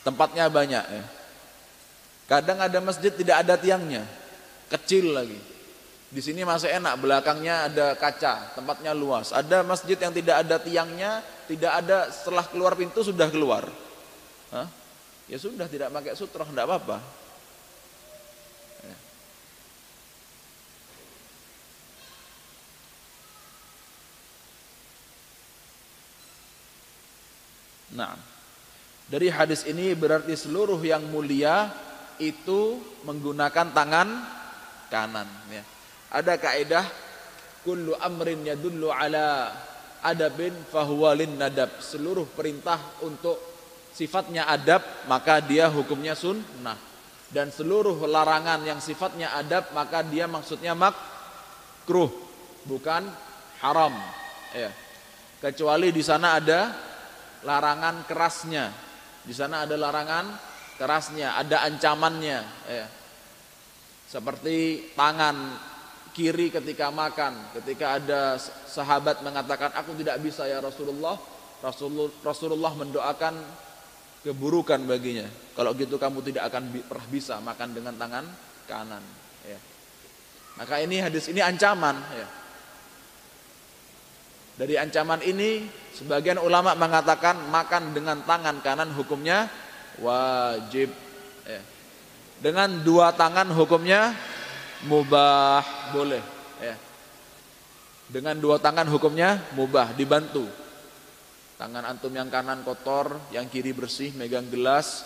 [0.00, 1.04] Tempatnya banyak ya.
[2.24, 4.02] Kadang ada masjid tidak ada tiangnya,
[4.72, 5.36] kecil lagi.
[6.10, 9.30] Di sini masih enak, belakangnya ada kaca, tempatnya luas.
[9.30, 13.70] Ada masjid yang tidak ada tiangnya, tidak ada setelah keluar pintu sudah keluar.
[14.50, 14.66] Hah?
[15.30, 16.98] Ya sudah tidak pakai sutroh, tidak apa-apa.
[18.82, 18.96] Ya.
[27.94, 28.18] Nah.
[29.10, 31.66] Dari hadis ini berarti seluruh yang mulia
[32.22, 34.08] itu menggunakan tangan
[34.86, 35.26] kanan.
[35.50, 35.66] Ya.
[36.10, 36.86] Ada kaidah
[37.62, 39.54] kullu amrin yadullu ala
[40.02, 41.78] adabin fahuwalin nadab.
[41.78, 43.38] Seluruh perintah untuk
[43.94, 46.76] sifatnya adab maka dia hukumnya sunnah.
[47.30, 52.10] Dan seluruh larangan yang sifatnya adab maka dia maksudnya makruh
[52.66, 53.06] bukan
[53.62, 53.94] haram.
[54.50, 54.74] Ya.
[55.38, 56.74] Kecuali di sana ada
[57.46, 60.32] larangan kerasnya di sana ada larangan
[60.80, 62.40] kerasnya, ada ancamannya.
[62.66, 62.86] Ya.
[64.08, 65.54] Seperti tangan
[66.12, 67.54] kiri ketika makan.
[67.56, 71.18] Ketika ada sahabat mengatakan, aku tidak bisa ya Rasulullah.
[72.24, 73.34] Rasulullah mendoakan
[74.24, 75.28] keburukan baginya.
[75.56, 78.24] Kalau gitu kamu tidak akan pernah bisa makan dengan tangan
[78.68, 79.04] kanan.
[79.44, 79.58] Ya.
[80.60, 81.96] Maka ini hadis ini ancaman.
[82.16, 82.28] Ya.
[84.60, 85.64] Dari ancaman ini,
[85.96, 89.48] sebagian ulama mengatakan makan dengan tangan kanan hukumnya
[90.00, 90.92] wajib.
[91.48, 91.60] Ya.
[92.40, 94.16] Dengan dua tangan hukumnya
[94.86, 96.22] mubah boleh.
[96.60, 96.76] Ya.
[98.10, 100.46] Dengan dua tangan hukumnya mubah dibantu.
[101.60, 105.04] Tangan antum yang kanan kotor, yang kiri bersih, megang gelas,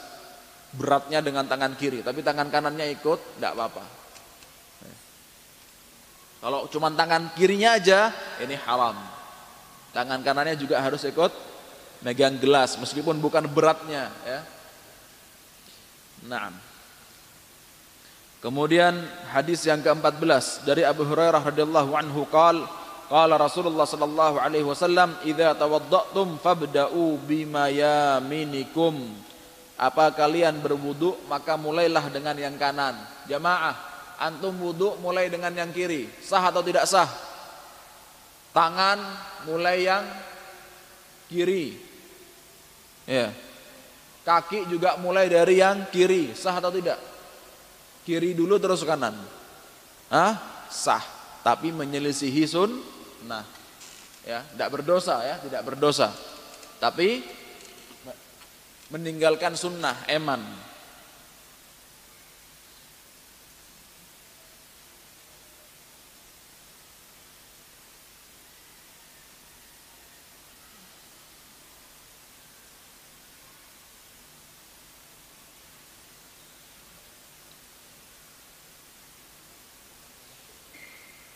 [0.71, 3.85] beratnya dengan tangan kiri, tapi tangan kanannya ikut, tidak apa-apa.
[6.45, 8.95] Kalau cuma tangan kirinya aja, ini haram.
[9.97, 11.33] Tangan kanannya juga harus ikut
[12.05, 14.13] megang gelas, meskipun bukan beratnya.
[14.29, 14.41] Ya.
[16.29, 16.74] Nah.
[18.45, 18.93] Kemudian
[19.33, 25.53] hadis yang ke-14 dari Abu Hurairah radhiyallahu anhu qala Qala Rasulullah sallallahu alaihi wasallam, "Idza
[25.61, 28.97] tawadda'tum fabda'u bima yaminikum."
[29.77, 32.97] Apa kalian berwudu maka mulailah dengan yang kanan.
[33.29, 33.77] Jamaah,
[34.23, 36.09] antum wudu mulai dengan yang kiri.
[36.25, 37.11] Sah atau tidak sah?
[38.55, 39.03] Tangan
[39.51, 40.05] mulai yang
[41.29, 41.77] kiri.
[43.05, 43.35] Ya.
[44.25, 46.33] Kaki juga mulai dari yang kiri.
[46.33, 47.14] Sah atau tidak?
[48.05, 49.17] Kiri dulu terus kanan.
[50.13, 50.37] Hah?
[50.69, 51.03] Sah.
[51.45, 52.95] Tapi menyelisihi sun
[53.25, 53.45] Nah,
[54.21, 56.13] ya, tidak berdosa ya, tidak berdosa.
[56.77, 57.25] Tapi
[58.93, 60.45] meninggalkan sunnah eman.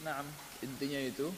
[0.05, 0.25] Nah,
[0.99, 1.29] intinya itu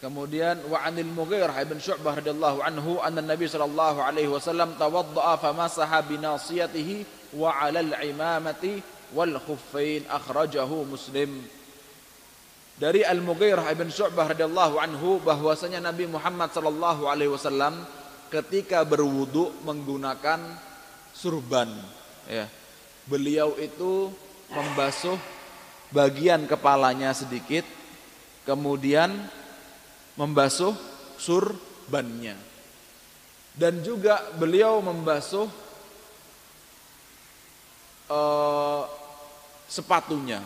[0.00, 6.00] Kemudian wa 'anil Mughirah bin Syu'bah radhiyallahu anhu anna Nabi sallallahu alaihi wasallam tawaddaa famasaha
[6.08, 7.04] bi nasiyatihi
[7.36, 8.80] wa 'alal imamati
[9.12, 11.44] wal khuffain akhrajahu Muslim.
[12.80, 17.84] Dari Al-Mughirah bin Syu'bah radhiyallahu anhu bahwasanya Nabi Muhammad sallallahu alaihi wasallam
[18.32, 20.40] ketika berwudu menggunakan
[21.12, 21.68] surban
[22.24, 22.48] ya.
[23.04, 24.08] Beliau itu
[24.48, 25.20] membasuh
[25.90, 27.66] bagian kepalanya sedikit
[28.46, 29.10] kemudian
[30.18, 30.74] membasuh
[31.18, 32.38] surbannya.
[33.50, 35.50] Dan juga beliau membasuh
[38.08, 38.82] uh,
[39.66, 40.40] sepatunya.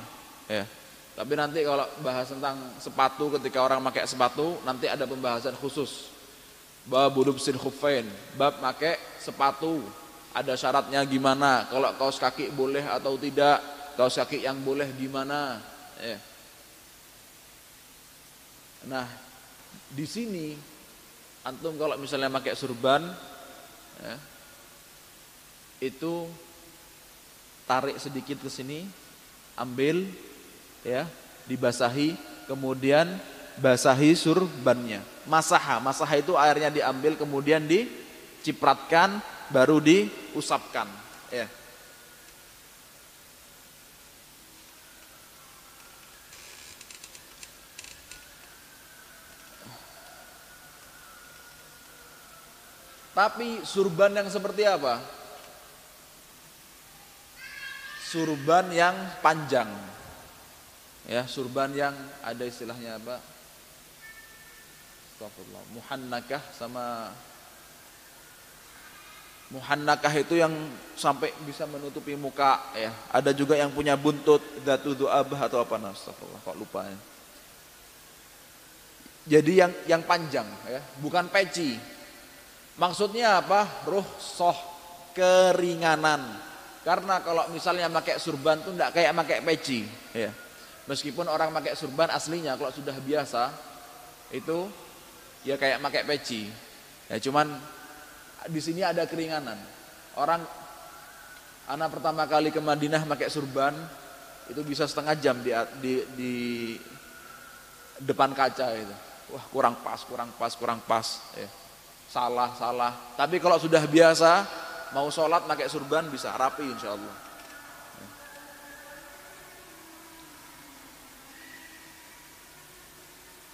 [0.50, 0.64] Ya.
[1.14, 6.10] Tapi nanti kalau bahas tentang sepatu ketika orang pakai sepatu nanti ada pembahasan khusus.
[6.84, 8.04] Bab sin khufain,
[8.36, 9.80] bab pakai sepatu.
[10.34, 11.70] Ada syaratnya gimana?
[11.70, 13.73] Kalau kaos kaki boleh atau tidak?
[13.94, 15.62] Kaos kaki yang boleh gimana?
[16.02, 16.18] Ya.
[18.90, 19.06] Nah,
[19.94, 20.58] di sini
[21.46, 23.06] antum kalau misalnya pakai surban
[24.02, 24.14] ya,
[25.78, 26.26] itu
[27.64, 28.84] tarik sedikit ke sini,
[29.56, 30.04] ambil
[30.84, 31.08] ya,
[31.48, 32.18] dibasahi,
[32.50, 33.08] kemudian
[33.62, 35.00] basahi surbannya.
[35.24, 40.88] Masaha, masaha itu airnya diambil kemudian dicipratkan baru diusapkan,
[41.32, 41.48] ya.
[53.14, 54.98] Tapi surban yang seperti apa?
[58.02, 59.70] Surban yang panjang.
[61.06, 61.94] Ya, surban yang
[62.26, 63.22] ada istilahnya apa?
[65.14, 65.64] Astagfirullah.
[65.78, 67.14] Muhannakah sama
[69.54, 70.50] Muhannakah itu yang
[70.98, 72.90] sampai bisa menutupi muka ya.
[73.14, 76.98] Ada juga yang punya buntut datu du'abah atau apa nah, astagfirullah kok lupa ya.
[79.38, 81.93] Jadi yang yang panjang ya, bukan peci.
[82.74, 83.86] Maksudnya apa?
[83.86, 84.56] Ruh soh
[85.14, 86.26] keringanan.
[86.82, 90.28] Karena kalau misalnya pakai surban tuh tidak kayak pakai peci, ya.
[90.84, 93.48] Meskipun orang pakai surban aslinya kalau sudah biasa
[94.36, 94.68] itu
[95.48, 96.44] ya kayak pakai peci.
[97.08, 97.56] Ya cuman
[98.52, 99.56] di sini ada keringanan.
[100.20, 100.44] Orang
[101.72, 103.72] anak pertama kali ke Madinah pakai surban
[104.52, 106.34] itu bisa setengah jam di, di, di
[108.04, 108.96] depan kaca itu.
[109.32, 111.16] Wah kurang pas, kurang pas, kurang pas.
[111.32, 111.48] Ya
[112.14, 114.46] salah salah tapi kalau sudah biasa
[114.94, 117.14] mau sholat pakai surban bisa rapi insya Allah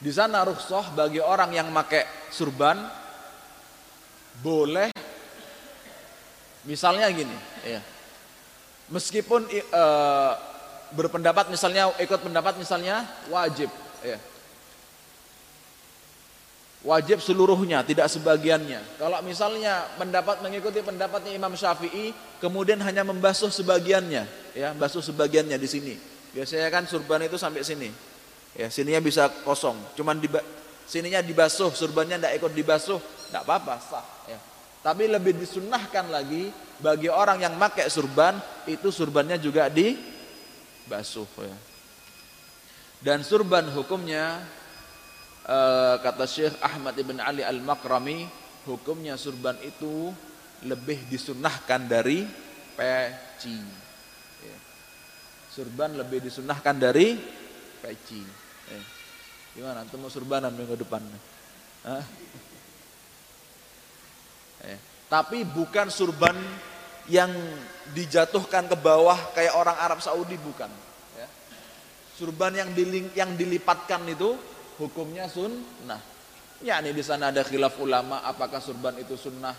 [0.00, 2.76] di sana rukhsah bagi orang yang pakai surban
[4.40, 4.88] boleh.
[6.60, 7.32] Misalnya gini
[7.64, 7.80] ya
[8.90, 9.84] Meskipun e,
[10.98, 13.70] berpendapat misalnya ikut pendapat misalnya wajib,
[14.02, 14.18] ya.
[16.80, 18.96] Wajib seluruhnya, tidak sebagiannya.
[18.96, 24.24] Kalau misalnya pendapat mengikuti pendapatnya Imam Syafi'i, kemudian hanya membasuh sebagiannya,
[24.56, 25.94] ya, basuh sebagiannya di sini.
[26.32, 27.92] Biasanya kan surban itu sampai sini.
[28.56, 29.76] Ya, sininya bisa kosong.
[29.92, 30.32] Cuman di
[30.88, 34.06] sininya dibasuh, surbannya tidak ikut dibasuh, tidak apa-apa, sah.
[34.24, 34.40] Ya.
[34.80, 36.48] Tapi lebih disunnahkan lagi
[36.80, 41.28] bagi orang yang pakai surban, itu surbannya juga dibasuh.
[41.44, 41.56] Ya.
[43.04, 44.40] Dan surban hukumnya
[45.40, 48.28] Eh, kata Syekh Ahmad ibn Ali al-Makrami
[48.68, 50.12] hukumnya surban itu
[50.68, 52.28] lebih disunahkan dari
[52.76, 53.56] peci
[54.44, 54.58] ya.
[55.48, 57.16] surban lebih disunahkan dari
[57.80, 58.20] peci
[58.68, 58.80] ya.
[59.56, 61.20] gimana antum mau surbanan minggu depan ya.
[65.08, 66.36] tapi bukan surban
[67.08, 67.32] yang
[67.96, 70.68] dijatuhkan ke bawah kayak orang Arab Saudi bukan
[71.16, 71.28] ya.
[72.20, 76.00] surban yang diling, yang dilipatkan itu hukumnya sunnah.
[76.64, 79.52] Ya ini di sana ada khilaf ulama apakah surban itu sunnah?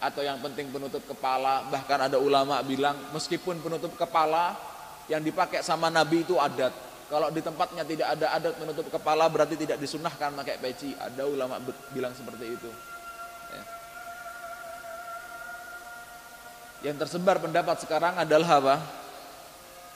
[0.00, 4.56] Atau yang penting penutup kepala bahkan ada ulama bilang meskipun penutup kepala
[5.08, 6.72] yang dipakai sama Nabi itu adat.
[7.08, 10.96] Kalau di tempatnya tidak ada adat penutup kepala berarti tidak disunahkan pakai peci.
[10.96, 11.60] Ada ulama
[11.92, 12.70] bilang seperti itu.
[13.52, 13.64] Ya.
[16.90, 18.76] yang tersebar pendapat sekarang adalah apa?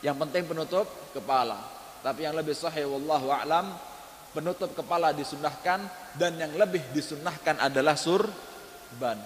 [0.01, 1.61] Yang penting penutup kepala.
[2.01, 3.88] Tapi yang lebih sahih wallahu a'lam
[4.33, 5.85] penutup kepala disunahkan
[6.17, 9.19] dan yang lebih disunahkan adalah surban.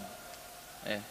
[0.86, 1.02] Eh.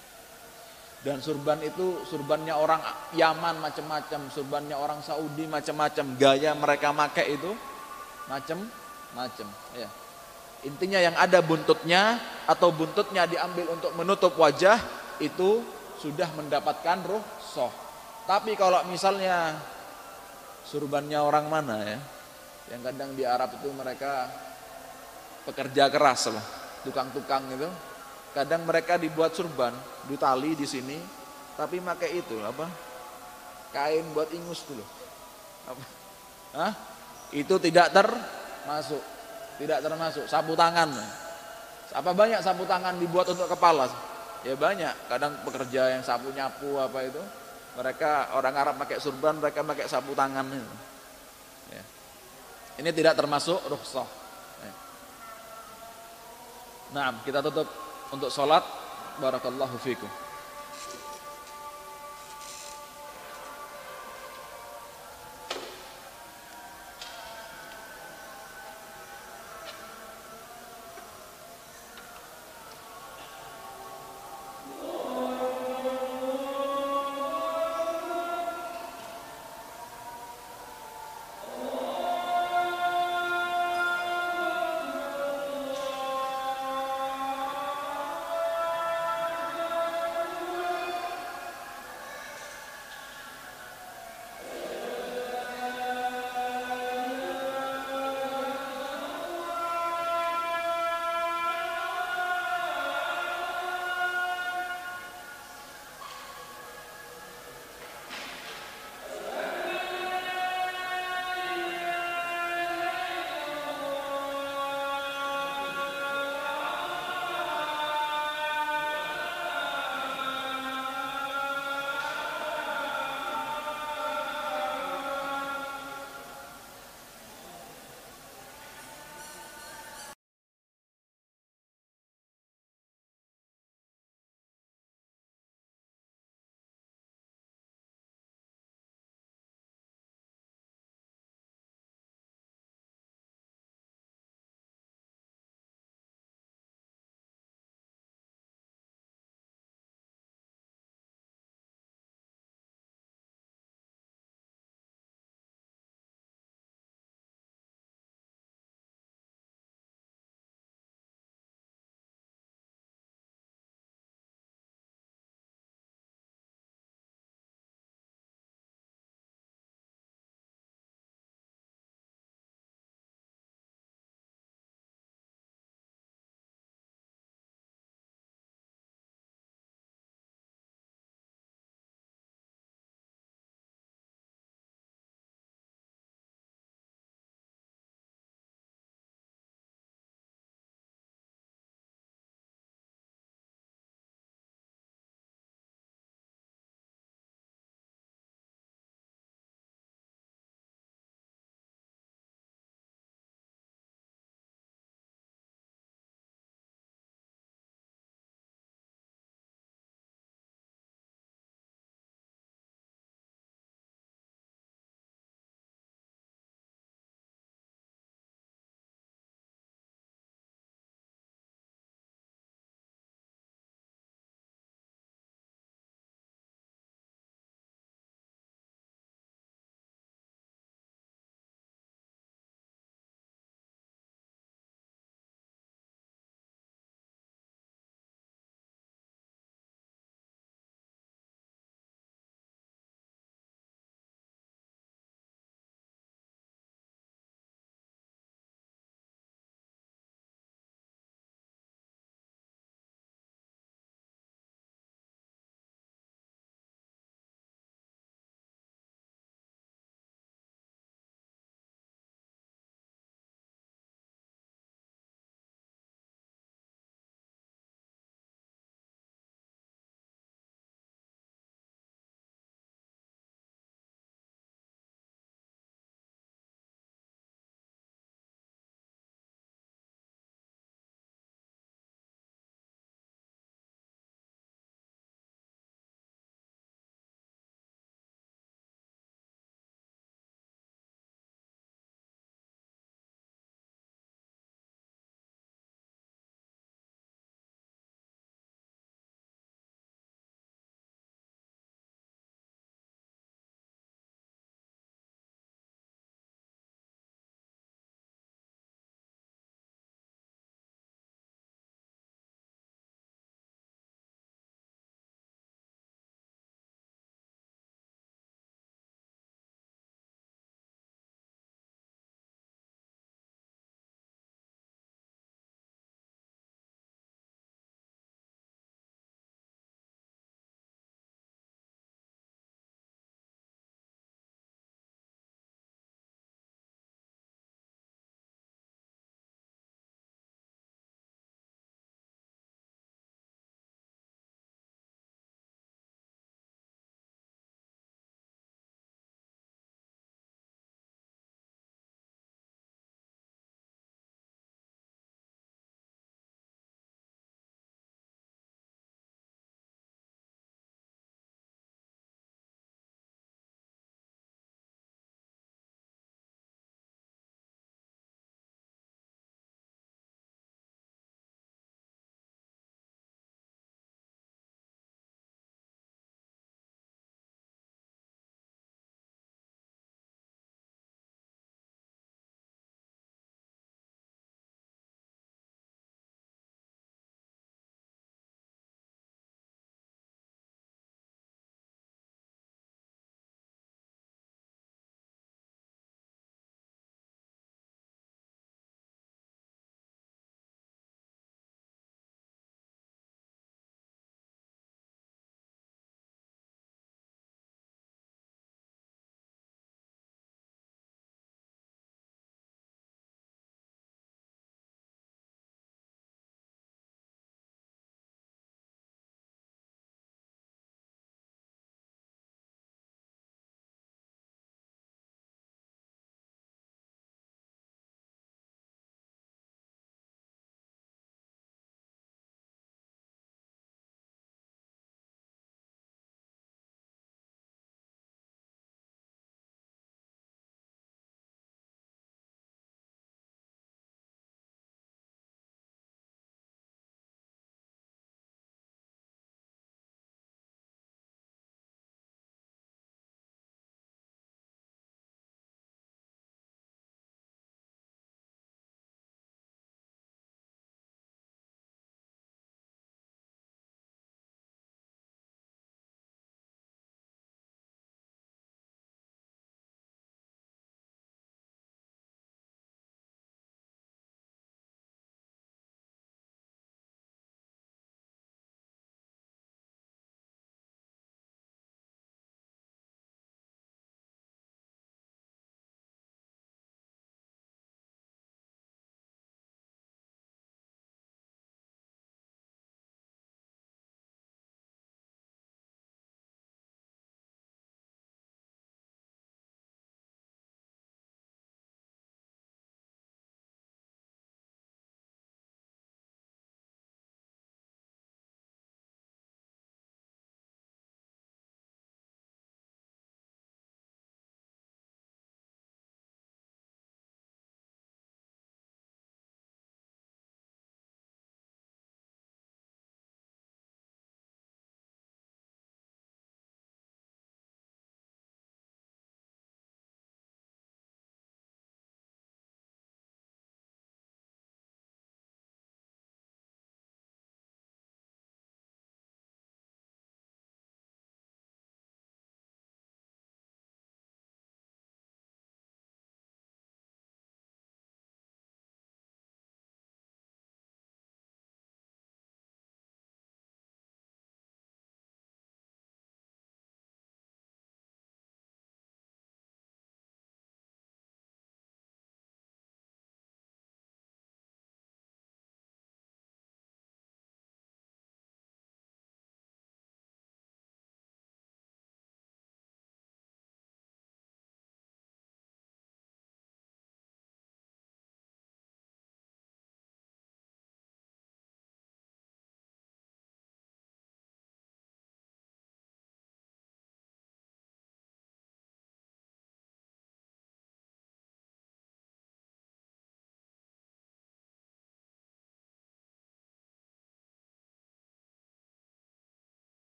[1.01, 2.77] Dan surban itu surbannya orang
[3.17, 7.51] Yaman macam-macam, surbannya orang Saudi macam-macam, gaya mereka pakai itu
[8.29, 9.47] macam-macam.
[9.73, 9.89] Ya.
[10.61, 14.77] Intinya yang ada buntutnya atau buntutnya diambil untuk menutup wajah
[15.17, 15.65] itu
[15.97, 17.73] sudah mendapatkan ruh soh.
[18.29, 19.57] Tapi kalau misalnya
[20.69, 21.99] surbannya orang mana ya?
[22.71, 24.31] Yang kadang di Arab itu mereka
[25.43, 26.45] pekerja keras lah,
[26.87, 27.67] tukang-tukang itu.
[28.31, 29.75] Kadang mereka dibuat surban,
[30.07, 30.95] di tali di sini,
[31.59, 32.63] tapi pakai itu apa?
[33.75, 34.83] Kain buat ingus dulu.
[35.67, 35.83] Apa?
[36.55, 36.73] Hah?
[37.35, 39.03] Itu tidak termasuk.
[39.59, 40.95] Tidak termasuk sapu tangan.
[41.91, 43.91] Apa banyak sapu tangan dibuat untuk kepala?
[44.47, 45.11] Ya banyak.
[45.11, 47.19] Kadang pekerja yang sapu nyapu apa itu,
[47.75, 50.90] mereka orang Arab pakai surban, mereka pakai sapu tangan itu.
[52.79, 54.21] Ini tidak termasuk rukhsah.
[56.91, 57.67] Nah, kita tutup
[58.11, 58.63] untuk sholat.
[59.19, 60.07] Barakallahu fikum.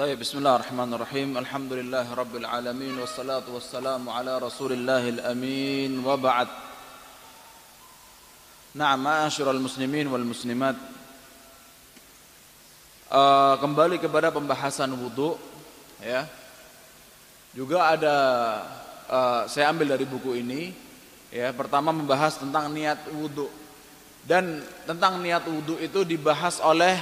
[0.00, 6.04] طيب بسم الله الرحمن الرحيم الحمد لله رب العالمين والصلاة والسلام على رسول الله الأمين
[6.04, 6.48] وبعد
[8.76, 10.76] نعم معاشر المسلمين والمسلمات
[13.08, 15.40] uh, kembali kepada pembahasan wudhu
[16.04, 16.28] ya
[17.56, 18.16] juga ada
[19.08, 20.76] uh, saya ambil dari buku ini
[21.32, 23.48] ya pertama membahas tentang niat wudhu
[24.28, 26.98] dan tentang niat wudhu itu dibahas oleh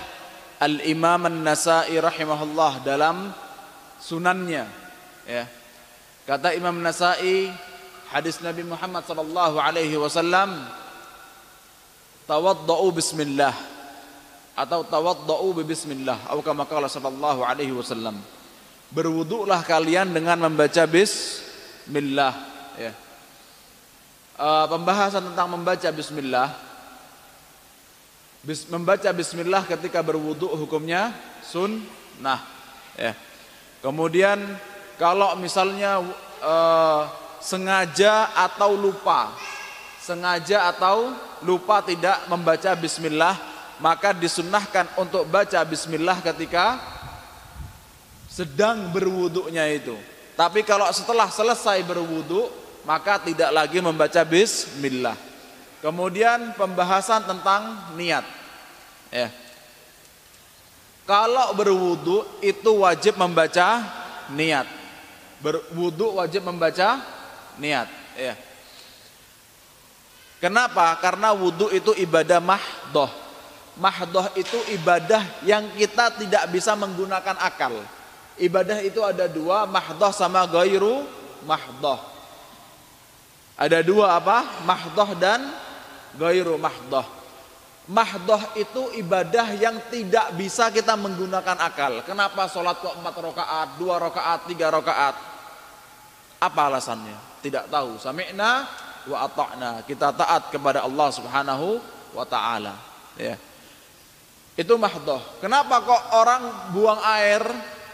[0.59, 3.31] Al-Imam An-Nasai rahimahullah dalam
[4.03, 4.67] sunannya
[5.23, 5.47] ya.
[6.27, 7.47] Kata Imam Nasai
[8.11, 10.67] hadis Nabi Muhammad sallallahu alaihi wasallam
[12.27, 13.55] tawaddau bismillah
[14.53, 18.19] atau tawaddau bismillah atau kama qala sallallahu alaihi wasallam
[18.91, 22.33] berwuduklah kalian dengan membaca bismillah
[22.75, 22.91] ya.
[24.39, 26.68] Uh, pembahasan tentang membaca bismillah
[28.71, 31.11] membaca bismillah ketika berwudu hukumnya
[31.43, 32.39] sunnah
[32.95, 33.11] ya.
[33.83, 34.39] Kemudian
[34.95, 36.03] kalau misalnya
[36.43, 37.07] uh,
[37.39, 39.31] sengaja atau lupa
[39.99, 41.11] sengaja atau
[41.43, 43.35] lupa tidak membaca bismillah
[43.79, 46.79] maka disunnahkan untuk baca bismillah ketika
[48.27, 49.95] sedang berwuduknya itu.
[50.35, 52.47] Tapi kalau setelah selesai berwudu
[52.87, 55.28] maka tidak lagi membaca bismillah.
[55.79, 58.27] Kemudian pembahasan tentang niat.
[59.07, 59.31] Ya.
[61.07, 63.81] Kalau berwudu itu wajib membaca
[64.35, 64.67] niat.
[65.39, 66.99] Berwudu wajib membaca
[67.55, 67.87] niat.
[68.19, 68.35] Ya.
[70.43, 70.99] Kenapa?
[70.99, 73.11] Karena wudu itu ibadah mahdoh.
[73.79, 77.79] Mahdoh itu ibadah yang kita tidak bisa menggunakan akal.
[78.35, 81.07] Ibadah itu ada dua, mahdoh sama gairu
[81.47, 81.99] mahdoh.
[83.59, 84.63] Ada dua apa?
[84.63, 85.43] Mahdoh dan
[86.17, 87.05] gairu mahdoh.
[87.89, 92.05] Mahdoh itu ibadah yang tidak bisa kita menggunakan akal.
[92.05, 95.17] Kenapa sholat kok empat rakaat, dua rakaat, tiga rakaat?
[96.37, 97.17] Apa alasannya?
[97.41, 97.97] Tidak tahu.
[97.97, 98.69] Sami'na
[99.09, 99.71] wa ata'na.
[99.89, 101.81] Kita taat kepada Allah Subhanahu
[102.13, 102.77] wa taala.
[103.17, 103.41] Ya.
[104.53, 105.41] Itu mahdoh.
[105.41, 107.41] Kenapa kok orang buang air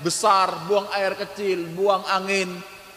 [0.04, 2.52] besar, buang air kecil, buang angin,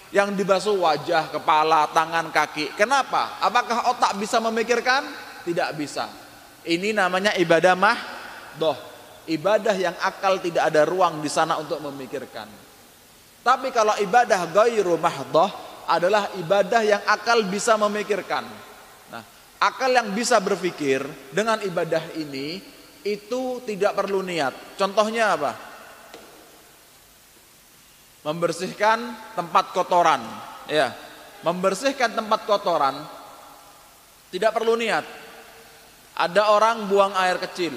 [0.09, 2.73] yang dibasuh wajah, kepala, tangan, kaki.
[2.73, 3.37] Kenapa?
[3.45, 5.05] Apakah otak bisa memikirkan?
[5.45, 6.09] Tidak bisa.
[6.65, 8.77] Ini namanya ibadah mahdoh.
[9.29, 12.49] Ibadah yang akal tidak ada ruang di sana untuk memikirkan.
[13.45, 15.53] Tapi kalau ibadah gairu mahdoh
[15.89, 18.45] adalah ibadah yang akal bisa memikirkan.
[19.13, 19.25] Nah,
[19.61, 22.61] akal yang bisa berpikir dengan ibadah ini
[23.05, 24.77] itu tidak perlu niat.
[24.81, 25.68] Contohnya apa?
[28.29, 30.21] Membersihkan tempat kotoran.
[30.69, 30.93] Ya
[31.41, 33.01] membersihkan tempat kotoran
[34.29, 35.09] tidak perlu niat.
[36.13, 37.73] Ada orang buang air kecil.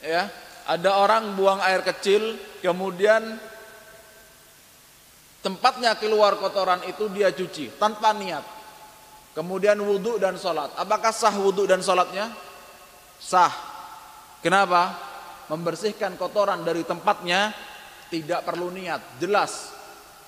[0.00, 0.32] Ya
[0.64, 3.36] ada orang buang air kecil kemudian
[5.44, 8.44] tempatnya keluar kotoran itu dia cuci tanpa niat.
[9.36, 10.72] Kemudian wudhu dan sholat.
[10.80, 12.32] Apakah sah wudhu dan sholatnya?
[13.20, 13.52] Sah.
[14.40, 14.96] Kenapa?
[15.52, 17.52] Membersihkan kotoran dari tempatnya
[18.10, 19.72] tidak perlu niat, jelas.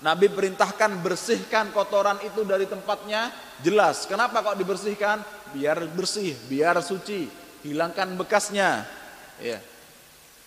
[0.02, 3.30] Nabi perintahkan bersihkan kotoran itu dari tempatnya,
[3.62, 4.06] jelas.
[4.06, 5.22] Kenapa kok dibersihkan?
[5.54, 7.26] Biar bersih, biar suci,
[7.62, 8.82] hilangkan bekasnya.
[9.38, 9.62] Ya.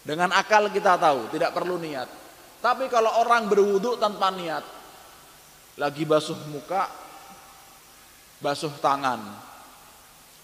[0.03, 2.07] Dengan akal kita tahu, tidak perlu niat.
[2.59, 4.63] Tapi kalau orang berwudu tanpa niat,
[5.79, 6.91] lagi basuh muka,
[8.43, 9.21] basuh tangan,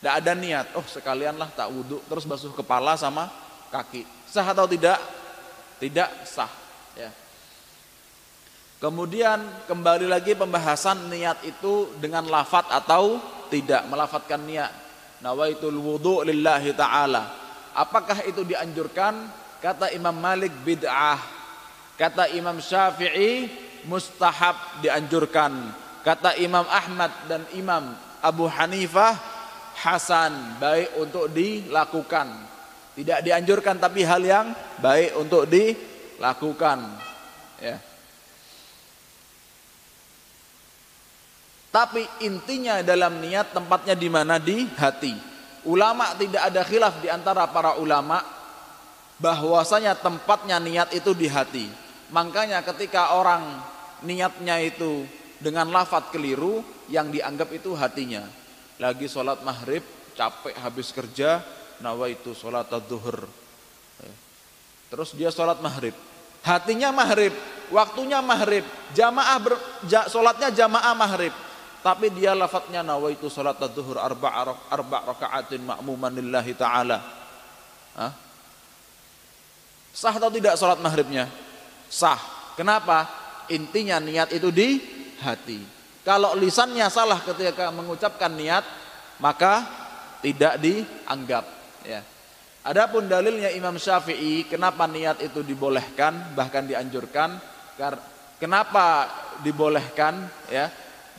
[0.01, 0.65] tidak ada niat.
[0.73, 3.29] Oh sekalianlah tak wudhu, terus basuh kepala sama
[3.69, 4.01] kaki.
[4.25, 4.97] Sah atau tidak?
[5.77, 6.60] Tidak sah.
[8.81, 13.21] Kemudian kembali lagi pembahasan niat itu dengan lafat atau
[13.53, 14.73] tidak melafatkan niat.
[15.21, 17.29] Nawaitul wudu lillahi ta'ala.
[17.77, 19.29] Apakah itu dianjurkan?
[19.61, 21.21] Kata Imam Malik bid'ah.
[21.93, 23.45] Kata Imam Syafi'i
[23.85, 25.53] mustahab dianjurkan.
[26.01, 29.13] Kata Imam Ahmad dan Imam Abu Hanifah
[29.77, 32.33] hasan baik untuk dilakukan.
[32.97, 34.49] Tidak dianjurkan tapi hal yang
[34.81, 35.89] baik untuk dilakukan
[36.21, 36.77] lakukan
[37.57, 37.81] ya
[41.71, 44.37] tapi intinya dalam niat tempatnya di mana?
[44.37, 45.15] Di hati.
[45.65, 48.21] Ulama tidak ada khilaf di antara para ulama
[49.21, 51.65] bahwasanya tempatnya niat itu di hati.
[52.11, 53.61] Makanya ketika orang
[54.03, 55.07] niatnya itu
[55.39, 56.59] dengan lafat keliru
[56.91, 58.25] yang dianggap itu hatinya.
[58.81, 59.85] Lagi sholat maghrib
[60.17, 61.39] capek habis kerja
[61.79, 63.41] nawa itu sholat duhur
[64.91, 65.95] terus dia sholat maghrib.
[66.43, 67.31] Hatinya maghrib,
[67.71, 69.55] waktunya maghrib, jamaah ber,
[69.87, 71.31] ja, sholatnya jamaah maghrib,
[71.81, 74.29] tapi dia lafadznya nawaitu sholat zuhur arba
[74.69, 76.13] arba rakaatin ma'muman
[76.53, 77.01] taala.
[77.97, 78.13] Hah?
[79.91, 81.27] Sah atau tidak sholat maghribnya?
[81.91, 82.21] Sah.
[82.55, 83.09] Kenapa?
[83.51, 84.79] Intinya niat itu di
[85.19, 85.59] hati.
[86.01, 88.63] Kalau lisannya salah ketika mengucapkan niat,
[89.19, 89.65] maka
[90.21, 91.45] tidak dianggap.
[91.83, 92.01] Ya.
[92.61, 97.41] Adapun dalilnya Imam Syafi'i, kenapa niat itu dibolehkan, bahkan dianjurkan?
[98.37, 99.09] Kenapa
[99.41, 100.29] dibolehkan?
[100.49, 100.69] Ya,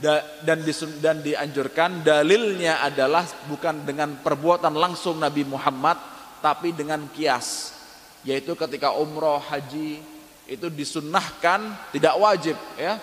[0.02, 0.58] dan
[0.98, 5.94] dan dianjurkan dalilnya adalah bukan dengan perbuatan langsung Nabi Muhammad
[6.42, 7.78] tapi dengan kias.
[8.26, 10.02] Yaitu ketika umroh haji
[10.50, 12.98] itu disunnahkan tidak wajib ya.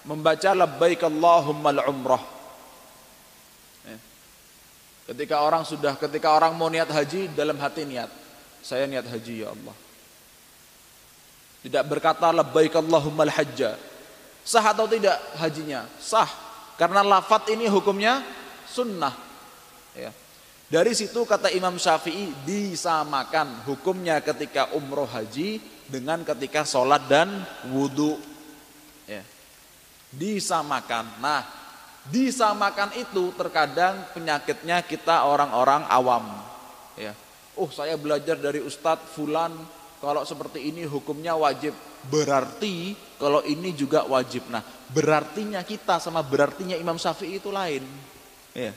[0.00, 2.24] Membaca labbaik Allahumma umroh.
[3.84, 3.96] Ya.
[5.12, 8.08] ketika orang sudah ketika orang mau niat haji dalam hati niat
[8.64, 9.76] saya niat haji ya Allah.
[11.60, 13.89] Tidak berkata labbaik Allahumma hajja
[14.50, 16.26] sah atau tidak hajinya sah
[16.74, 18.18] karena lafat ini hukumnya
[18.66, 19.14] sunnah
[19.94, 20.10] ya
[20.70, 25.58] dari situ kata Imam Syafi'i disamakan hukumnya ketika umroh haji
[25.90, 27.42] dengan ketika sholat dan
[27.74, 28.14] wudhu.
[29.10, 29.26] Ya.
[30.14, 31.18] Disamakan.
[31.18, 31.42] Nah,
[32.06, 36.38] disamakan itu terkadang penyakitnya kita orang-orang awam.
[36.94, 37.18] Ya.
[37.58, 39.50] Oh saya belajar dari Ustadz Fulan
[39.98, 41.74] kalau seperti ini hukumnya wajib.
[42.06, 44.48] Berarti kalau ini juga wajib.
[44.48, 47.84] Nah berartinya kita sama berartinya Imam Syafi'i itu lain.
[48.56, 48.72] Ya.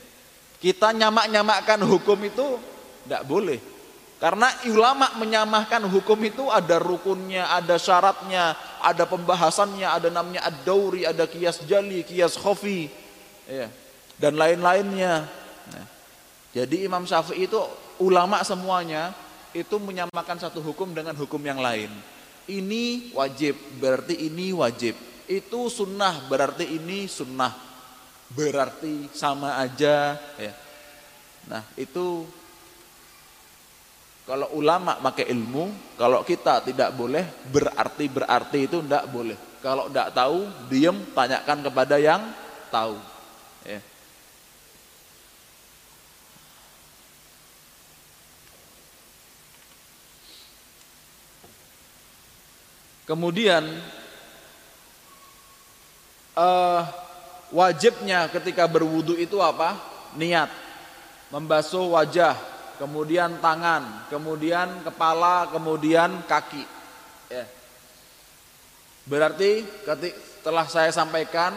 [0.60, 2.60] Kita nyamak-nyamakkan hukum itu
[3.04, 3.58] tidak boleh.
[4.22, 11.28] Karena ulama menyamahkan hukum itu ada rukunnya, ada syaratnya, ada pembahasannya, ada namanya ad-dauri, ada
[11.28, 12.88] kias jali, kias khofi,
[13.44, 13.68] ya,
[14.16, 15.28] dan lain-lainnya.
[15.68, 15.86] Nah,
[16.56, 17.60] jadi Imam Syafi'i itu
[18.00, 19.12] ulama semuanya
[19.52, 21.92] itu menyamakan satu hukum dengan hukum yang lain.
[22.44, 24.96] Ini wajib, berarti ini wajib.
[25.24, 27.64] Itu sunnah, berarti ini sunnah
[28.34, 30.52] berarti sama aja ya.
[31.44, 32.24] Nah, itu
[34.24, 39.36] kalau ulama pakai ilmu, kalau kita tidak boleh berarti berarti itu tidak boleh.
[39.60, 42.20] Kalau tidak tahu, diam tanyakan kepada yang
[42.68, 42.96] tahu.
[53.04, 53.64] Kemudian
[56.36, 56.82] uh,
[57.52, 59.76] wajibnya ketika berwudu itu apa?
[60.16, 60.48] Niat.
[61.28, 62.38] Membasuh wajah,
[62.78, 66.64] kemudian tangan, kemudian kepala, kemudian kaki.
[67.28, 67.44] Ya.
[69.04, 71.56] Berarti ketika telah saya sampaikan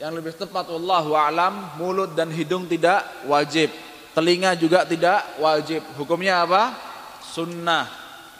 [0.00, 3.68] yang lebih tepat wallahu alam mulut dan hidung tidak wajib.
[4.16, 5.84] Telinga juga tidak wajib.
[6.00, 6.72] Hukumnya apa?
[7.20, 7.84] Sunnah.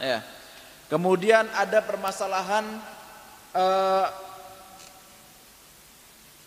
[0.01, 0.24] Ya.
[0.87, 2.63] Kemudian ada permasalahan
[3.51, 4.07] eh,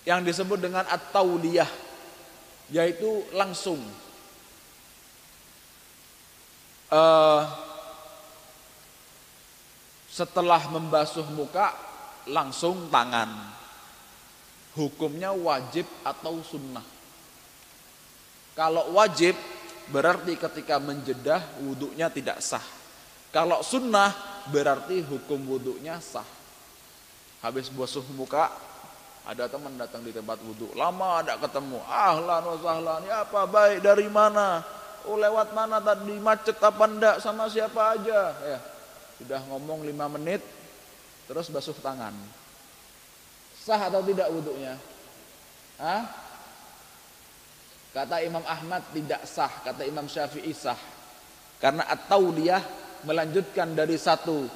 [0.08, 1.68] yang disebut dengan at-tauliyah
[2.74, 3.82] yaitu langsung.
[6.90, 7.46] Uh,
[10.10, 11.78] setelah membasuh muka
[12.26, 13.30] langsung tangan.
[14.74, 16.82] Hukumnya wajib atau sunnah?
[18.58, 19.38] Kalau wajib
[19.94, 22.79] berarti ketika menjedah wudhunya tidak sah
[23.30, 24.12] kalau sunnah
[24.50, 26.26] berarti hukum wudhunya sah
[27.40, 28.50] habis basuh muka
[29.30, 31.78] ada teman datang di tempat wudhu, lama ada ketemu.
[31.86, 34.66] Ahlan wa sahlan, ya apa baik dari mana?
[35.06, 38.34] Oh lewat mana tadi macet apa enggak sama siapa aja?
[38.42, 38.60] Ya,
[39.22, 40.42] sudah ngomong lima menit,
[41.30, 42.18] terus basuh tangan.
[43.62, 44.74] Sah atau tidak wudhunya?
[45.78, 46.10] Hah?
[47.94, 50.78] Kata Imam Ahmad tidak sah, kata Imam Syafi'i sah.
[51.62, 52.58] Karena atau dia
[53.04, 54.48] melanjutkan dari satu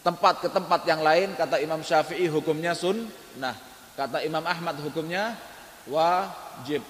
[0.00, 3.56] tempat ke tempat yang lain, kata Imam Syafi'i hukumnya sunnah.
[3.96, 5.36] Kata Imam Ahmad hukumnya
[5.84, 6.80] wajib.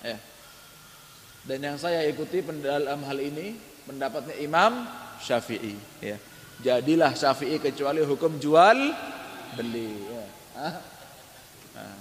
[0.00, 0.16] Ya.
[1.44, 4.88] Dan yang saya ikuti dalam hal ini pendapatnya Imam
[5.20, 5.76] Syafi'i.
[6.00, 6.16] Ya.
[6.64, 8.96] Jadilah Syafi'i kecuali hukum jual
[9.60, 9.92] beli.
[10.08, 10.24] Ya.
[11.76, 11.96] Nah.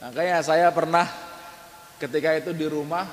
[0.00, 1.04] Makanya saya pernah
[2.00, 3.04] ketika itu di rumah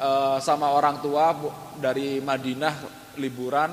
[0.00, 1.34] uh, sama orang tua
[1.78, 2.74] dari Madinah
[3.20, 3.70] liburan.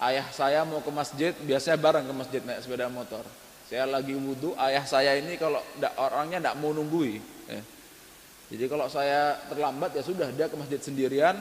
[0.00, 3.20] Ayah saya mau ke masjid biasanya bareng ke masjid naik sepeda motor.
[3.68, 5.60] Saya lagi wudhu ayah saya ini kalau
[6.00, 7.62] orangnya tidak mau nunggui ya.
[8.50, 11.36] jadi kalau saya terlambat ya sudah dia ke masjid sendirian.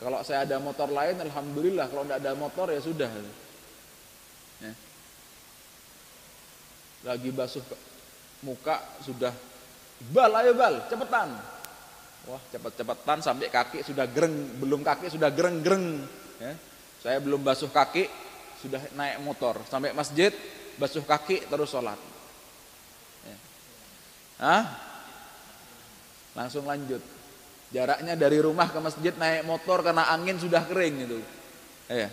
[0.00, 3.10] Kalau saya ada motor lain alhamdulillah kalau tidak ada motor ya sudah.
[4.64, 4.72] Ya.
[7.12, 7.62] lagi basuh
[8.40, 9.36] muka sudah.
[10.16, 11.57] Bal ayo bal cepetan
[12.28, 16.04] wah cepet-cepetan sampai kaki sudah gereng belum kaki sudah gereng-gereng
[16.38, 16.52] ya
[16.98, 18.10] saya belum basuh kaki,
[18.58, 20.34] sudah naik motor sampai masjid,
[20.82, 21.98] basuh kaki terus sholat.
[23.22, 23.36] Ya.
[24.42, 24.62] Hah?
[26.34, 27.02] Langsung lanjut.
[27.70, 31.18] Jaraknya dari rumah ke masjid naik motor karena angin sudah kering itu.
[31.86, 32.10] Ya.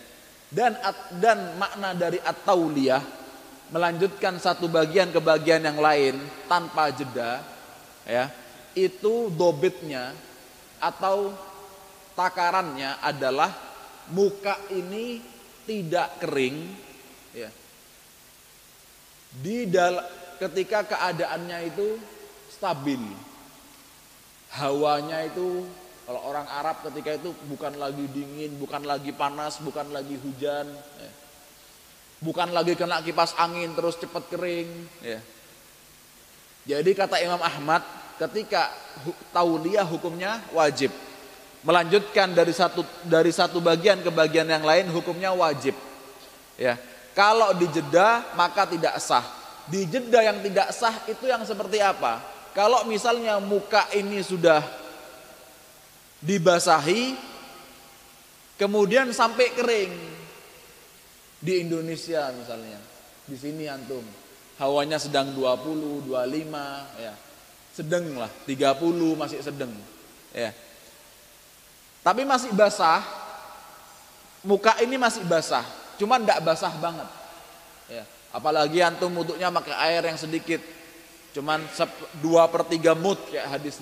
[0.53, 0.77] Dan
[1.17, 3.01] dan makna dari at-tauliyah
[3.73, 7.41] melanjutkan satu bagian ke bagian yang lain tanpa jeda
[8.05, 8.29] ya.
[8.76, 10.11] Itu dobitnya
[10.84, 11.31] atau
[12.14, 13.52] takarannya adalah
[14.11, 15.23] muka ini
[15.65, 16.57] tidak kering
[17.34, 17.49] ya.
[19.35, 19.99] Di dal
[20.39, 21.99] ketika keadaannya itu
[22.52, 23.02] stabil
[24.56, 25.68] hawanya itu
[26.06, 31.11] kalau orang Arab ketika itu bukan lagi dingin, bukan lagi panas, bukan lagi hujan, ya.
[32.22, 34.69] bukan lagi kena kipas angin terus cepat kering.
[35.02, 35.19] Ya.
[36.69, 37.81] Jadi kata Imam Ahmad,
[38.15, 38.71] ketika
[39.35, 40.91] tauliah hukumnya wajib.
[41.65, 45.73] Melanjutkan dari satu dari satu bagian ke bagian yang lain hukumnya wajib.
[46.55, 46.77] Ya.
[47.17, 49.25] Kalau dijeda maka tidak sah.
[49.65, 52.21] Dijeda yang tidak sah itu yang seperti apa?
[52.55, 54.63] Kalau misalnya muka ini sudah
[56.23, 57.17] dibasahi,
[58.55, 59.93] kemudian sampai kering
[61.43, 62.79] di Indonesia misalnya,
[63.27, 64.01] di sini antum,
[64.57, 67.13] hawanya sedang 20, 25, ya,
[67.76, 69.72] sedang lah, 30 masih sedang,
[70.31, 70.56] ya.
[71.99, 73.03] Tapi masih basah,
[74.47, 75.68] muka ini masih basah,
[75.99, 77.10] cuman tidak basah banget,
[77.91, 78.03] ya.
[78.31, 80.64] Apalagi antum wuduknya pakai air yang sedikit,
[81.35, 81.68] cuman
[82.23, 83.76] dua per tiga mut kayak hadis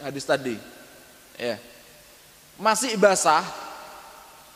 [0.00, 0.56] hadis tadi
[1.36, 1.60] ya
[2.56, 3.44] masih basah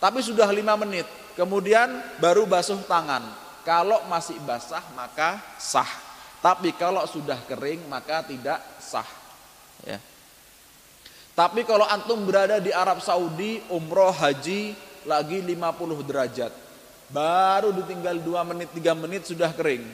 [0.01, 1.05] tapi sudah lima menit
[1.36, 3.20] kemudian baru basuh tangan
[3.69, 5.93] kalau masih basah maka sah
[6.40, 9.09] tapi kalau sudah kering maka tidak sah
[9.85, 10.01] ya
[11.36, 14.73] tapi kalau antum berada di Arab Saudi umroh haji
[15.05, 16.52] lagi 50 derajat
[17.12, 19.85] baru ditinggal dua menit tiga menit sudah kering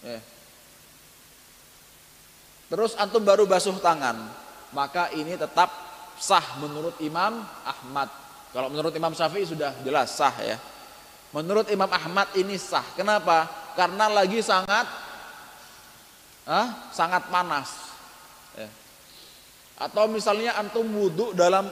[0.00, 0.20] ya
[2.74, 4.18] Terus antum baru basuh tangan,
[4.74, 5.70] maka ini tetap
[6.18, 8.08] sah menurut Imam Ahmad.
[8.50, 10.58] Kalau menurut Imam Syafi'i sudah jelas sah ya.
[11.30, 12.82] Menurut Imam Ahmad ini sah.
[12.98, 13.46] Kenapa?
[13.78, 14.90] Karena lagi sangat
[16.48, 17.70] ah, sangat panas.
[18.56, 18.68] Ya.
[19.80, 21.66] Atau misalnya antum wudhu dalam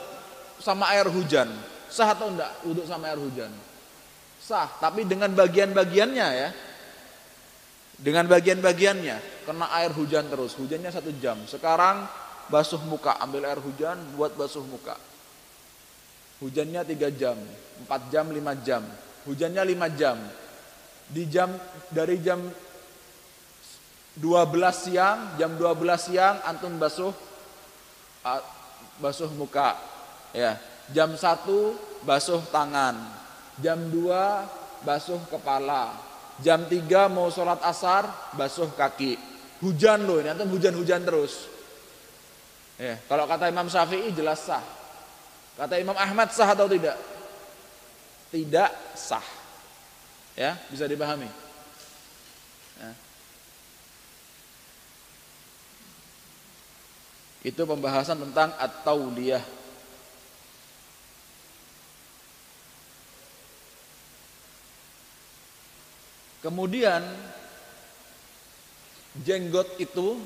[0.59, 1.49] sama air hujan,
[1.87, 3.51] sah atau enggak wudhu sama air hujan?
[4.43, 6.49] Sah, tapi dengan bagian-bagiannya ya.
[7.93, 11.39] Dengan bagian-bagiannya, kena air hujan terus, hujannya satu jam.
[11.47, 12.03] Sekarang
[12.51, 14.99] basuh muka, ambil air hujan, buat basuh muka.
[16.43, 17.39] Hujannya tiga jam,
[17.85, 18.83] empat jam, lima jam.
[19.23, 20.19] Hujannya lima jam.
[21.07, 21.55] Di jam
[21.87, 22.43] dari jam
[24.19, 27.13] 12 siang, jam 12 siang antum basuh
[29.01, 29.77] basuh muka.
[30.33, 30.57] Ya,
[30.93, 32.97] jam 1 basuh tangan.
[33.61, 35.93] Jam 2 basuh kepala
[36.41, 39.19] Jam 3 mau sholat asar, basuh kaki.
[39.61, 41.45] Hujan loh, ini nanti hujan-hujan terus.
[42.81, 44.63] Ya, kalau kata Imam Syafi'i jelas sah.
[45.53, 46.97] Kata Imam Ahmad sah atau tidak?
[48.33, 49.23] Tidak sah.
[50.33, 51.29] Ya, bisa dipahami.
[52.81, 52.91] Ya.
[57.43, 59.43] Itu pembahasan tentang at-tauliyah.
[66.43, 66.99] Kemudian
[69.23, 70.19] jenggot itu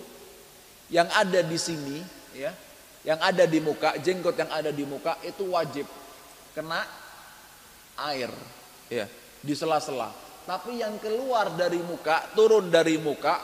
[0.90, 2.02] yang ada di sini
[2.34, 2.50] ya,
[3.06, 5.86] yang ada di muka, jenggot yang ada di muka itu wajib
[6.58, 6.82] kena
[8.10, 8.34] air
[8.90, 9.06] ya,
[9.46, 10.10] di sela-sela.
[10.50, 13.38] Tapi yang keluar dari muka, turun dari muka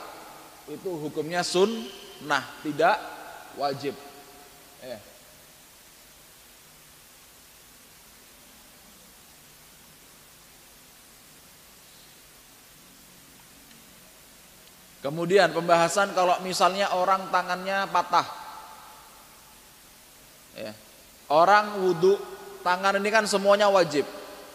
[0.66, 3.13] itu hukumnya sunnah, tidak
[3.58, 3.94] wajib.
[4.82, 4.98] Ya.
[15.04, 18.24] Kemudian pembahasan kalau misalnya orang tangannya patah.
[20.56, 20.72] Ya.
[21.28, 22.16] Orang wudhu
[22.64, 24.08] tangan ini kan semuanya wajib.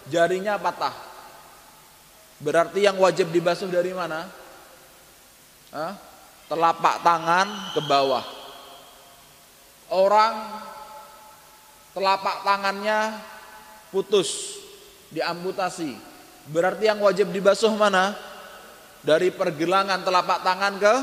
[0.10, 0.94] Jarinya patah.
[2.42, 4.26] Berarti yang wajib dibasuh dari mana?
[5.70, 5.94] Hah?
[6.50, 8.39] Telapak tangan ke bawah.
[9.90, 10.62] Orang
[11.98, 13.18] telapak tangannya
[13.90, 14.62] putus,
[15.10, 15.98] diamputasi.
[16.50, 18.30] Berarti yang wajib dibasuh mana?
[19.00, 20.94] dari pergelangan telapak tangan ke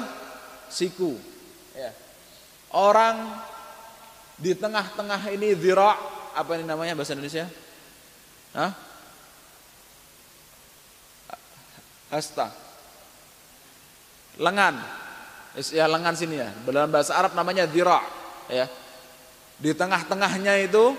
[0.68, 1.16] siku.
[1.72, 1.92] Ya.
[2.76, 3.40] Orang
[4.36, 5.96] di tengah-tengah ini zira
[6.36, 7.48] apa ini namanya bahasa Indonesia?
[8.52, 8.72] Hah?
[12.12, 12.52] Hasta.
[14.36, 14.76] Lengan.
[15.72, 16.52] Ya lengan sini ya.
[16.68, 18.04] Dalam bahasa Arab namanya zira.
[18.48, 18.66] Ya.
[19.56, 20.92] Di tengah-tengahnya itu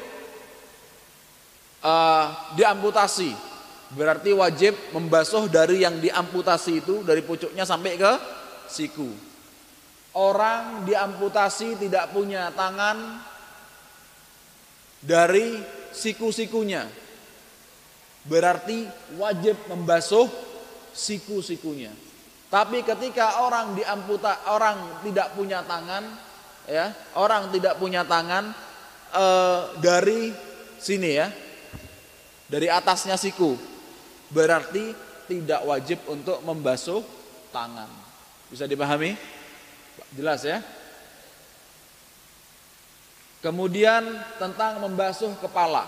[1.86, 2.26] uh,
[2.58, 3.48] diamputasi
[3.88, 8.14] Berarti wajib membasuh dari yang diamputasi itu dari pucuknya sampai ke
[8.68, 9.08] siku.
[10.18, 13.22] orang diamputasi tidak punya tangan
[14.98, 15.62] dari
[15.94, 16.90] siku-sikunya.
[18.26, 18.90] Berarti
[19.22, 20.26] wajib membasuh
[20.90, 21.94] siku-sikunya.
[22.50, 26.10] Tapi ketika orang diamputa orang tidak punya tangan
[26.68, 28.52] ya, orang tidak punya tangan
[29.12, 29.26] e,
[29.82, 30.36] dari
[30.78, 31.28] sini ya.
[32.48, 33.60] Dari atasnya siku.
[34.32, 34.96] Berarti
[35.28, 37.04] tidak wajib untuk membasuh
[37.52, 37.92] tangan.
[38.48, 39.16] Bisa dipahami?
[40.16, 40.64] Jelas ya?
[43.44, 44.04] Kemudian
[44.40, 45.88] tentang membasuh kepala.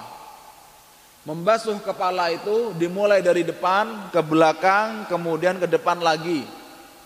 [1.23, 6.43] Membasuh kepala itu dimulai dari depan ke belakang, kemudian ke depan lagi.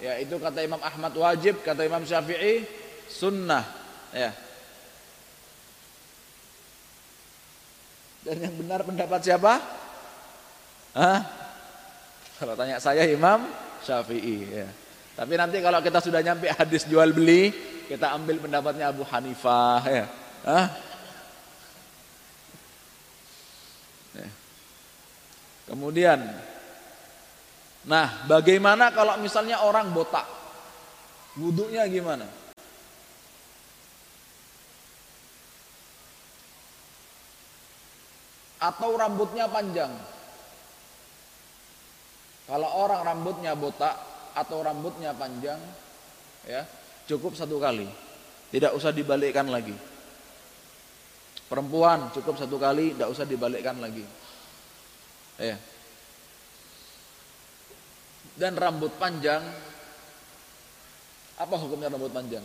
[0.01, 3.65] Ya, itu kata Imam Ahmad wajib, kata Imam Syafi'i sunnah.
[4.13, 4.31] Ya.
[8.23, 9.59] Dan yang benar pendapat siapa?
[10.95, 11.19] Hah?
[12.39, 13.47] Kalau tanya saya Imam
[13.83, 14.67] Syafi'i ya.
[15.13, 17.53] Tapi nanti kalau kita sudah nyampe hadis jual beli,
[17.85, 20.05] kita ambil pendapatnya Abu Hanifah ya.
[20.47, 20.67] Hah?
[24.17, 24.29] Ya.
[25.67, 26.19] Kemudian
[27.83, 30.23] Nah, bagaimana kalau misalnya orang botak?
[31.35, 32.23] Wudhunya gimana?
[38.63, 39.91] Atau rambutnya panjang?
[42.47, 43.91] Kalau orang rambutnya botak
[44.31, 45.59] atau rambutnya panjang,
[46.47, 46.63] ya
[47.07, 47.87] cukup satu kali,
[48.55, 49.75] tidak usah dibalikkan lagi.
[51.51, 54.03] Perempuan cukup satu kali, tidak usah dibalikkan lagi.
[55.39, 55.59] Ya.
[58.39, 59.43] Dan rambut panjang,
[61.37, 62.43] apa hukumnya rambut panjang?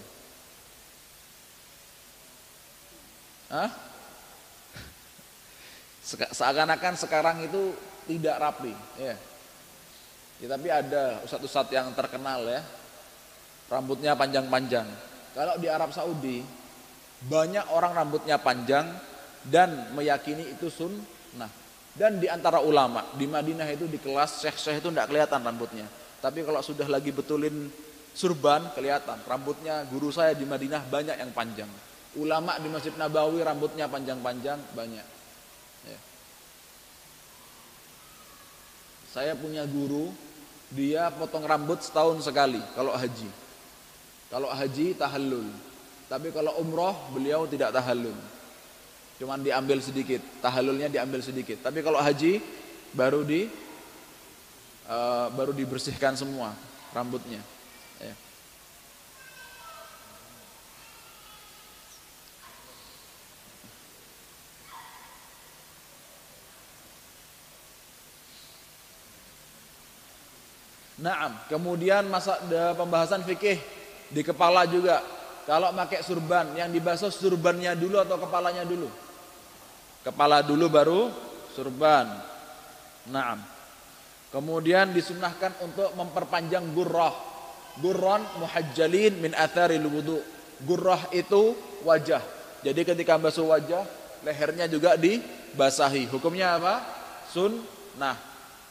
[3.48, 3.70] Hah?
[6.08, 7.76] Seakan-akan sekarang itu
[8.08, 9.12] tidak rapi, ya.
[10.40, 12.64] ya tapi ada ustadz-ustadz yang terkenal ya,
[13.68, 14.88] rambutnya panjang-panjang.
[15.36, 16.40] Kalau di Arab Saudi
[17.28, 18.88] banyak orang rambutnya panjang
[19.44, 21.52] dan meyakini itu sunnah.
[21.92, 25.84] Dan di antara ulama di Madinah itu di kelas syekh-syekh itu tidak kelihatan rambutnya.
[26.24, 27.68] Tapi kalau sudah lagi betulin
[28.16, 31.70] surban kelihatan rambutnya guru saya di Madinah banyak yang panjang.
[32.16, 35.17] Ulama di Masjid Nabawi rambutnya panjang-panjang banyak.
[39.08, 40.12] Saya punya guru
[40.68, 43.30] dia potong rambut setahun sekali kalau haji.
[44.28, 45.48] Kalau haji tahallul.
[46.08, 48.16] Tapi kalau umroh beliau tidak tahallul.
[49.18, 51.58] Cuman diambil sedikit, tahallulnya diambil sedikit.
[51.64, 52.38] Tapi kalau haji
[52.94, 53.48] baru di
[54.88, 56.52] uh, baru dibersihkan semua
[56.92, 57.40] rambutnya.
[71.08, 72.36] Naam, kemudian masa
[72.76, 73.56] pembahasan fikih
[74.12, 75.00] di kepala juga
[75.48, 78.84] kalau pakai surban, yang dibasuh surbannya dulu atau kepalanya dulu?
[80.04, 81.08] Kepala dulu baru
[81.56, 82.04] surban.
[83.08, 83.40] Naam.
[84.28, 87.16] Kemudian disunahkan untuk memperpanjang gurrah.
[87.80, 90.20] Gurran muhajjalin min atharil wudu.
[90.68, 92.20] Gurrah itu wajah.
[92.60, 93.88] Jadi ketika basuh wajah,
[94.28, 96.12] lehernya juga dibasahi.
[96.12, 96.84] Hukumnya apa?
[97.32, 98.20] Sunnah.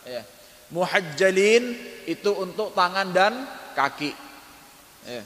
[0.06, 0.22] Ya.
[0.68, 1.64] Muhajjalin
[2.04, 3.34] itu untuk tangan dan
[3.72, 4.12] kaki.
[5.08, 5.24] Ya.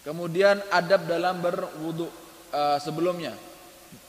[0.00, 2.08] Kemudian adab dalam berwudu
[2.50, 3.36] uh, sebelumnya.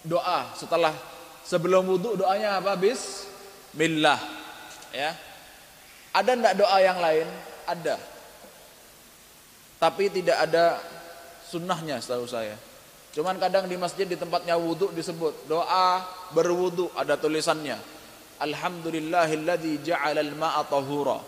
[0.08, 0.96] Doa setelah
[1.44, 2.80] sebelum wudu doanya apa?
[2.80, 4.20] Bismillah.
[4.96, 5.12] Ya.
[6.16, 7.28] Ada enggak doa yang lain?
[7.68, 8.00] Ada.
[9.82, 10.80] Tapi tidak ada
[11.52, 12.71] sunnahnya setahu saya.
[13.12, 16.00] Cuman kadang di masjid di tempatnya wudu disebut doa
[16.32, 17.76] berwudu ada tulisannya.
[18.40, 21.20] Alhamdulillahilladzi ja'alal ma'a tahura.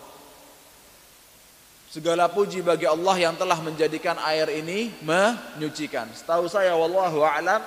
[1.92, 6.10] Segala puji bagi Allah yang telah menjadikan air ini menyucikan.
[6.10, 7.62] Setahu saya wallahu a'lam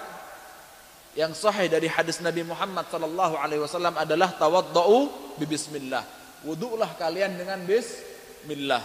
[1.16, 6.04] yang sahih dari hadis Nabi Muhammad sallallahu alaihi wasallam adalah tawaddau bi bismillah.
[6.42, 8.82] Wudulah kalian dengan bismillah.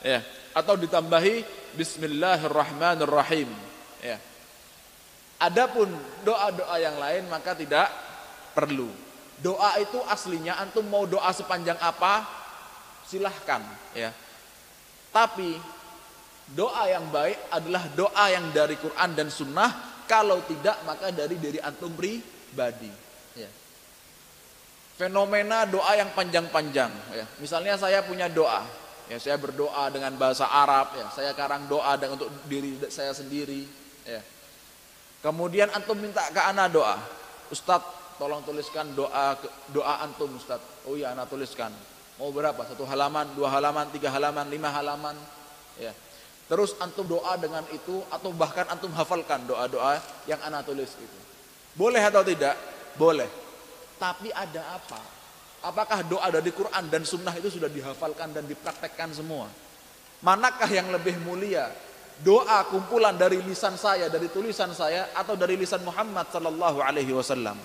[0.00, 0.24] Ya,
[0.56, 1.44] atau ditambahi
[1.76, 3.52] bismillahirrahmanirrahim.
[4.00, 4.29] Ya.
[5.40, 5.88] Adapun
[6.22, 7.88] doa-doa yang lain maka tidak
[8.52, 8.92] perlu.
[9.40, 12.28] Doa itu aslinya antum mau doa sepanjang apa
[13.08, 13.64] silahkan
[13.96, 14.12] ya
[15.10, 15.58] tapi
[16.54, 19.70] doa yang baik adalah doa yang dari Quran dan Sunnah.
[20.06, 22.90] Kalau tidak maka dari diri antum pribadi.
[23.38, 23.46] Ya.
[24.98, 26.90] Fenomena doa yang panjang-panjang.
[27.14, 27.26] Ya.
[27.38, 28.66] Misalnya saya punya doa,
[29.06, 33.70] ya saya berdoa dengan bahasa Arab, ya saya karang doa dan untuk diri saya sendiri.
[34.02, 34.18] Ya.
[35.20, 36.96] Kemudian antum minta ke ana doa,
[37.52, 39.36] Ustadz tolong tuliskan doa
[39.72, 40.60] doa antum Ustaz.
[40.84, 41.72] Oh iya, anak tuliskan.
[42.20, 42.60] Mau berapa?
[42.68, 45.16] Satu halaman, dua halaman, tiga halaman, lima halaman.
[45.80, 45.96] Ya.
[46.48, 49.96] Terus antum doa dengan itu atau bahkan antum hafalkan doa-doa
[50.28, 51.18] yang anak tulis itu.
[51.72, 52.58] Boleh atau tidak?
[53.00, 53.28] Boleh.
[53.96, 55.00] Tapi ada apa?
[55.64, 59.48] Apakah doa dari Quran dan Sunnah itu sudah dihafalkan dan dipraktekkan semua?
[60.20, 61.72] Manakah yang lebih mulia?
[62.20, 67.56] Doa kumpulan dari lisan saya, dari tulisan saya, atau dari lisan Muhammad Sallallahu Alaihi Wasallam?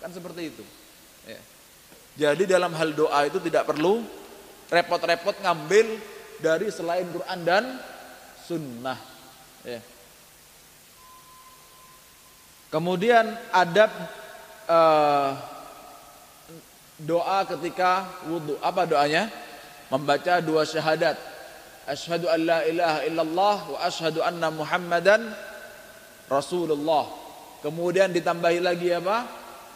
[0.00, 0.64] Kan seperti itu.
[1.28, 1.40] Ya.
[2.18, 4.00] Jadi dalam hal doa itu tidak perlu
[4.72, 6.00] repot-repot ngambil
[6.40, 7.64] dari selain Quran dan
[8.48, 8.98] sunnah.
[9.62, 9.84] Ya.
[12.72, 13.92] Kemudian adab
[14.68, 15.36] uh,
[17.00, 18.56] doa ketika wudhu.
[18.60, 19.28] Apa doanya?
[19.88, 21.16] Membaca dua syahadat.
[21.88, 25.32] Ashhadu an la ilaha illallah wa ashhadu anna muhammadan
[26.28, 27.08] rasulullah.
[27.64, 29.24] Kemudian ditambahi lagi apa?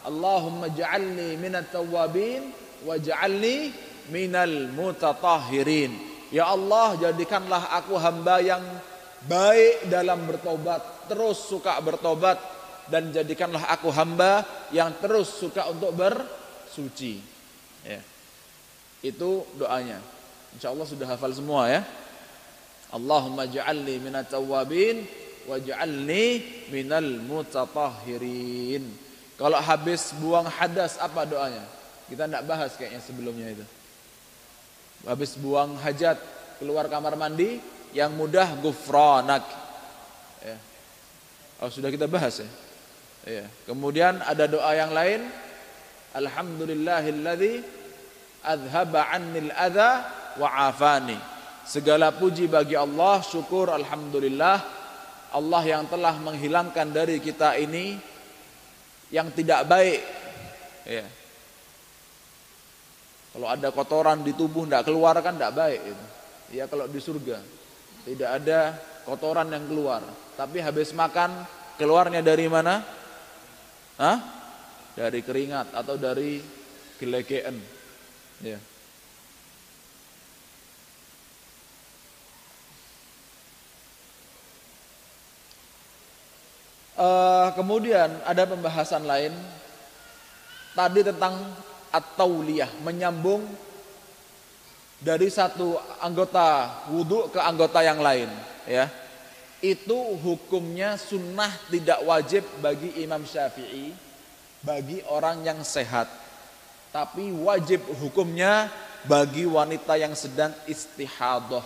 [0.05, 2.53] Allahumma ja'alni minat tawabin
[2.85, 3.73] wa ja'alni
[4.13, 6.13] minal mutatahhirin.
[6.29, 8.61] Ya Allah jadikanlah aku hamba yang
[9.29, 12.41] baik dalam bertobat Terus suka bertobat
[12.89, 14.41] Dan jadikanlah aku hamba
[14.73, 17.21] yang terus suka untuk bersuci
[17.85, 18.01] ya.
[19.05, 20.01] Itu doanya
[20.57, 21.85] Insya Allah sudah hafal semua ya
[22.93, 25.01] Allahumma ja'alni minat tawabin
[25.43, 28.83] Wa ja'alni minal mutatahhirin.
[29.35, 31.65] Kalau habis buang hadas apa doanya?
[32.07, 33.65] Kita tidak bahas kayaknya sebelumnya itu.
[35.03, 36.15] Habis buang hajat
[36.63, 37.59] keluar kamar mandi
[37.91, 39.43] yang mudah gufranak
[40.39, 40.55] ya.
[41.59, 42.49] oh sudah kita bahas ya?
[43.27, 43.45] Ya.
[43.67, 45.27] Kemudian ada doa yang lain.
[46.15, 47.65] Alhamdulillahilladzi
[48.47, 50.07] adhaba annil adha
[50.39, 50.71] wa
[51.63, 54.57] segala puji bagi Allah syukur alhamdulillah
[55.33, 57.97] Allah yang telah menghilangkan dari kita ini
[59.09, 60.01] yang tidak baik
[60.85, 61.05] ya
[63.33, 66.05] kalau ada kotoran di tubuh tidak keluar kan tidak baik itu.
[66.53, 67.41] Ya kalau di surga
[68.05, 68.77] tidak ada
[69.09, 70.05] kotoran yang keluar.
[70.37, 71.33] Tapi habis makan
[71.81, 72.85] keluarnya dari mana?
[73.97, 74.17] Hah?
[74.93, 76.37] Dari keringat atau dari
[77.01, 77.57] gelegean.
[78.45, 78.61] Ya.
[86.93, 89.33] Uh, kemudian ada pembahasan lain
[90.77, 91.41] tadi tentang
[91.89, 93.41] at-tauliyah, menyambung
[95.01, 98.29] dari satu anggota wudhu ke anggota yang lain,
[98.69, 98.89] ya.
[99.57, 103.95] Itu hukumnya sunnah tidak wajib bagi Imam Syafi'i
[104.61, 106.05] bagi orang yang sehat.
[106.93, 108.69] Tapi wajib hukumnya
[109.09, 111.65] bagi wanita yang sedang istihadah.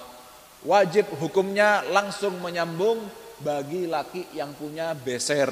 [0.63, 5.51] Wajib hukumnya langsung menyambung bagi laki yang punya beser.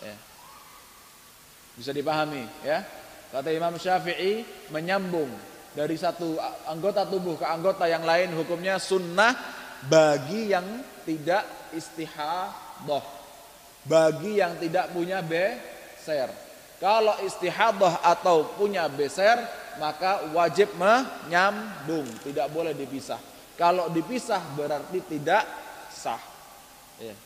[0.00, 0.16] Ya.
[1.74, 2.84] Bisa dipahami ya?
[3.34, 5.26] Kata Imam Syafi'i menyambung
[5.74, 6.38] dari satu
[6.70, 9.34] anggota tubuh ke anggota yang lain hukumnya sunnah
[9.90, 10.64] bagi yang
[11.02, 11.42] tidak
[11.74, 13.04] istihadah.
[13.84, 16.30] Bagi yang tidak punya beser.
[16.78, 19.36] Kalau istihadah atau punya beser
[19.82, 23.18] maka wajib menyambung, tidak boleh dipisah.
[23.58, 25.63] Kalau dipisah berarti tidak
[26.04, 26.20] sah.
[27.00, 27.16] Ya.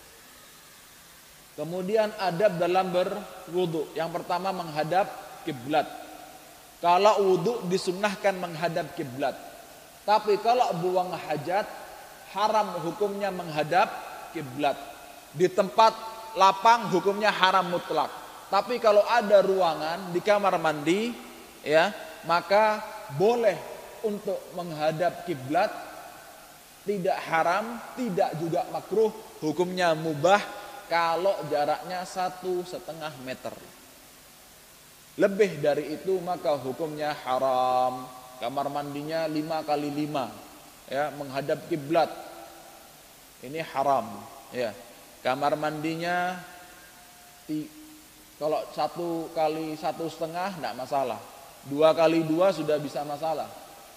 [1.58, 3.90] Kemudian adab dalam berwudu.
[3.98, 5.10] Yang pertama menghadap
[5.42, 5.90] kiblat.
[6.78, 9.34] Kalau wudhu disunahkan menghadap kiblat.
[10.06, 11.66] Tapi kalau buang hajat
[12.30, 13.90] haram hukumnya menghadap
[14.30, 14.78] kiblat.
[15.34, 15.98] Di tempat
[16.38, 18.08] lapang hukumnya haram mutlak.
[18.48, 21.10] Tapi kalau ada ruangan di kamar mandi
[21.66, 21.90] ya,
[22.24, 22.80] maka
[23.18, 23.58] boleh
[24.06, 25.87] untuk menghadap kiblat
[26.88, 29.12] tidak haram, tidak juga makruh,
[29.44, 30.40] hukumnya mubah
[30.88, 33.52] kalau jaraknya satu setengah meter.
[35.20, 38.08] Lebih dari itu maka hukumnya haram.
[38.38, 40.30] Kamar mandinya lima kali lima,
[40.88, 42.08] ya menghadap kiblat.
[43.42, 44.24] Ini haram,
[44.54, 44.70] ya.
[45.20, 46.38] Kamar mandinya
[47.44, 47.66] ti,
[48.38, 51.20] kalau satu kali satu setengah tidak masalah.
[51.66, 53.50] Dua kali dua sudah bisa masalah.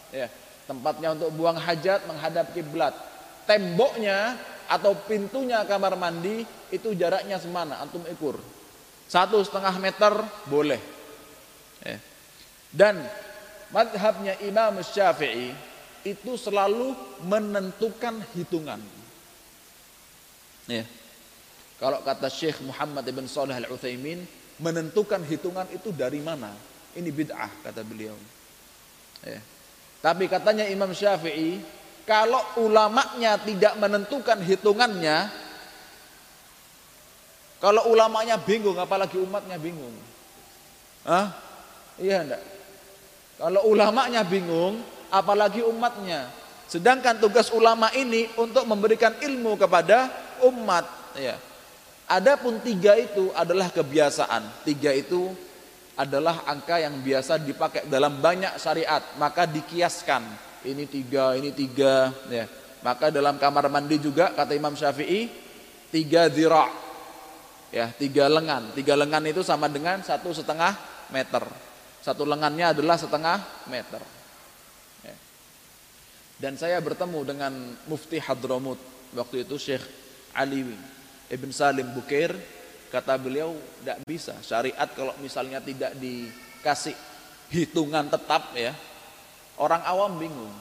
[0.09, 0.25] Ya,
[0.71, 2.95] tempatnya untuk buang hajat menghadap kiblat.
[3.43, 4.39] Temboknya
[4.71, 8.39] atau pintunya kamar mandi itu jaraknya semana antum ikur.
[9.11, 10.15] Satu setengah meter
[10.47, 10.79] boleh
[11.81, 11.97] Ya.
[12.71, 13.01] Dan
[13.73, 15.51] madhabnya Imam Syafi'i
[16.05, 16.93] itu selalu
[17.25, 18.81] menentukan hitungan.
[20.69, 20.85] Ya.
[21.81, 24.23] Kalau kata Syekh Muhammad ibn Salih al Uthaymin,
[24.61, 26.53] menentukan hitungan itu dari mana?
[26.93, 28.13] Ini bid'ah kata beliau.
[29.25, 29.41] Ya.
[30.01, 31.61] Tapi katanya Imam Syafi'i,
[32.09, 35.29] kalau ulamanya tidak menentukan hitungannya,
[37.61, 39.93] kalau ulamanya bingung, apalagi umatnya bingung.
[41.05, 41.29] Hah?
[42.01, 42.43] Iya enggak?
[43.37, 44.81] Kalau ulamanya bingung,
[45.13, 46.33] apalagi umatnya.
[46.65, 50.09] Sedangkan tugas ulama ini untuk memberikan ilmu kepada
[50.41, 51.13] umat.
[51.13, 51.37] Ya.
[52.09, 54.65] Adapun tiga itu adalah kebiasaan.
[54.65, 55.29] Tiga itu
[56.01, 59.01] adalah angka yang biasa dipakai dalam banyak syariat.
[59.21, 60.49] Maka dikiaskan.
[60.65, 62.09] Ini tiga, ini tiga.
[62.29, 62.49] Ya.
[62.81, 65.29] Maka dalam kamar mandi juga kata Imam Syafi'i
[65.93, 66.65] tiga zira,
[67.69, 68.73] ya tiga lengan.
[68.73, 70.73] Tiga lengan itu sama dengan satu setengah
[71.13, 71.45] meter.
[72.01, 73.37] Satu lengannya adalah setengah
[73.69, 74.01] meter.
[75.05, 75.15] Ya.
[76.41, 77.53] Dan saya bertemu dengan
[77.85, 78.81] Mufti Hadramut
[79.13, 79.85] waktu itu Syekh
[80.33, 80.65] Ali
[81.29, 82.33] Ibn Salim Bukir
[82.91, 86.95] kata beliau tidak bisa syariat kalau misalnya tidak dikasih
[87.49, 88.75] hitungan tetap ya
[89.57, 90.53] orang awam bingung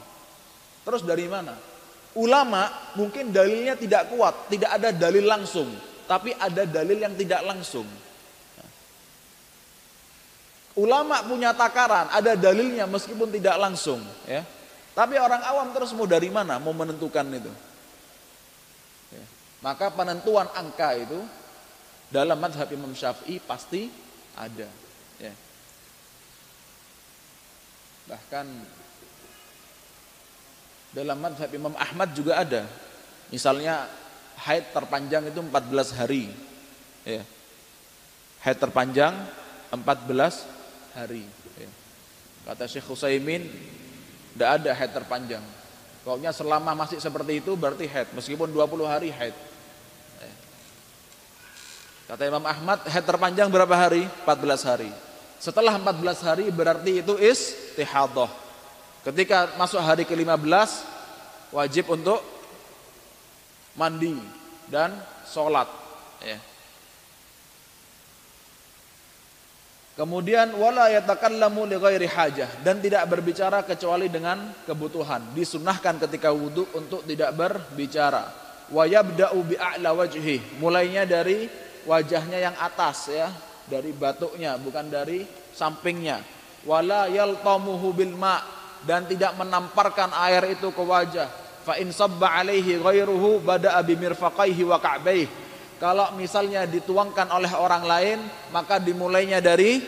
[0.87, 1.59] terus dari mana
[2.19, 2.67] Ulama
[2.99, 5.71] mungkin dalilnya tidak kuat, tidak ada dalil langsung,
[6.11, 7.87] tapi ada dalil yang tidak langsung.
[10.75, 14.43] Ulama punya takaran, ada dalilnya meskipun tidak langsung, ya.
[14.91, 17.53] Tapi orang awam terus mau dari mana mau menentukan itu?
[19.15, 19.25] Ya.
[19.63, 21.23] Maka penentuan angka itu
[22.11, 23.87] dalam madhab Imam Syafi'i pasti
[24.35, 24.67] ada.
[25.23, 25.35] Ya.
[28.11, 28.47] Bahkan
[30.91, 32.67] dalam madhab Imam Ahmad juga ada.
[33.31, 33.87] Misalnya
[34.43, 36.27] haid terpanjang itu 14 hari.
[37.07, 37.23] Ya.
[38.43, 39.15] Haid terpanjang
[39.71, 41.23] 14 hari.
[41.55, 41.71] Ya.
[42.51, 43.47] Kata Syekh Husaymin,
[44.35, 45.45] tidak ada haid terpanjang.
[46.03, 48.11] Pokoknya selama masih seperti itu berarti haid.
[48.19, 49.50] Meskipun 20 hari haid.
[52.11, 54.03] Kata Imam Ahmad, haid terpanjang berapa hari?
[54.27, 54.91] 14 hari.
[55.39, 58.27] Setelah 14 hari berarti itu istihadah.
[59.07, 60.43] Ketika masuk hari ke-15
[61.55, 62.19] wajib untuk
[63.79, 64.19] mandi
[64.67, 64.91] dan
[65.23, 65.71] sholat.
[66.27, 66.43] Ya.
[69.95, 75.31] Kemudian wala yatakallamu li ghairi hajah dan tidak berbicara kecuali dengan kebutuhan.
[75.31, 78.35] Disunahkan ketika wudhu untuk tidak berbicara.
[78.67, 80.59] Wa yabda'u bi a'la wajhi.
[80.59, 83.29] Mulainya dari wajahnya yang atas ya,
[83.71, 85.25] dari batuknya bukan dari
[85.55, 86.21] sampingnya.
[86.67, 88.43] Wala yaltamuhu bil ma'
[88.85, 91.29] dan tidak menamparkan air itu ke wajah.
[91.65, 95.29] Fa in sabba alaihi ghairuhu bada'a bimirfaqaihi wa ka'baih.
[95.81, 98.19] Kalau misalnya dituangkan oleh orang lain,
[98.53, 99.81] maka dimulainya dari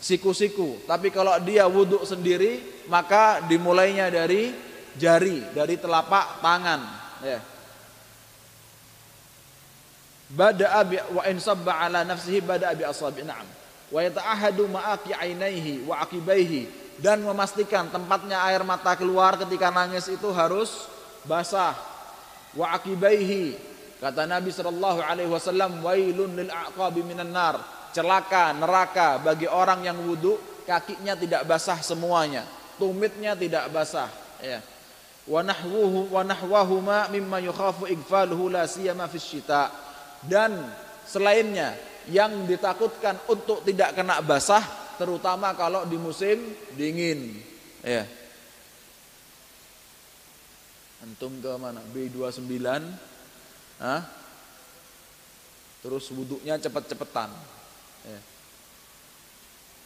[0.00, 0.88] siku-siku.
[0.88, 4.52] Tapi kalau dia wudhu sendiri, maka dimulainya dari
[4.96, 6.80] jari, dari telapak tangan.
[7.20, 7.40] Ya.
[10.36, 10.84] Bada'a
[11.16, 13.24] wa in sabba ala nafsihi bada'a bi asabi.
[13.24, 13.48] Na'am.
[13.88, 16.84] Wa yata'ahadu ma'aqi ainaihi wa aqibaihi.
[17.00, 20.92] Dan memastikan tempatnya air mata keluar ketika nangis itu harus
[21.24, 21.72] basah.
[22.52, 23.56] Wa akibaihi
[24.00, 27.56] kata Nabi sallallahu alaihi wasallam wailun lil aqabi minan nar.
[27.96, 30.36] Celaka neraka bagi orang yang wudu
[30.68, 32.44] kakinya tidak basah semuanya.
[32.76, 34.08] Tumitnya tidak basah
[34.40, 34.60] ya.
[35.24, 39.85] Wa nahwuhu wa nahwahuma mimma yukhafu igfaluhu la siyama fis syita
[40.24, 40.56] dan
[41.04, 41.76] selainnya
[42.08, 44.62] yang ditakutkan untuk tidak kena basah
[44.96, 46.40] terutama kalau di musim
[46.74, 47.36] dingin.
[47.84, 48.08] Ya.
[51.04, 51.84] Antum ke mana?
[51.92, 52.56] B29.
[53.78, 54.02] Hah?
[55.84, 57.30] Terus wuduknya cepet-cepetan.
[58.08, 58.20] Ya.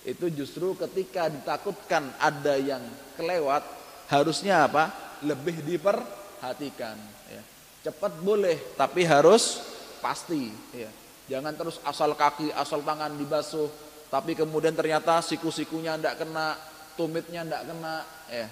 [0.09, 2.81] Itu justru ketika ditakutkan ada yang
[3.21, 3.61] kelewat,
[4.09, 4.89] harusnya apa?
[5.21, 6.97] Lebih diperhatikan.
[7.29, 7.43] Ya.
[7.85, 9.61] Cepat boleh, tapi harus
[10.01, 10.51] pasti.
[10.75, 10.91] Ya.
[11.31, 13.71] Jangan terus asal kaki, asal tangan dibasuh,
[14.11, 16.59] tapi kemudian ternyata siku-sikunya tidak kena,
[16.99, 17.97] tumitnya tidak kena,
[18.27, 18.49] ya.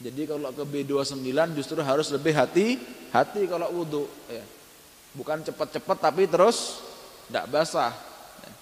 [0.00, 4.44] Jadi kalau ke B29 justru harus lebih hati-hati kalau wudhu, ya.
[5.16, 6.84] Bukan cepat-cepat tapi terus
[7.26, 7.96] tidak basah.
[8.44, 8.52] Ya.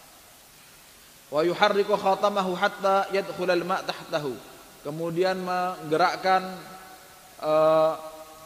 [1.34, 4.32] Wa yuharriku khatamahu hatta yadkhulal ma' tahtahu.
[4.86, 6.56] Kemudian menggerakkan
[7.42, 7.98] uh,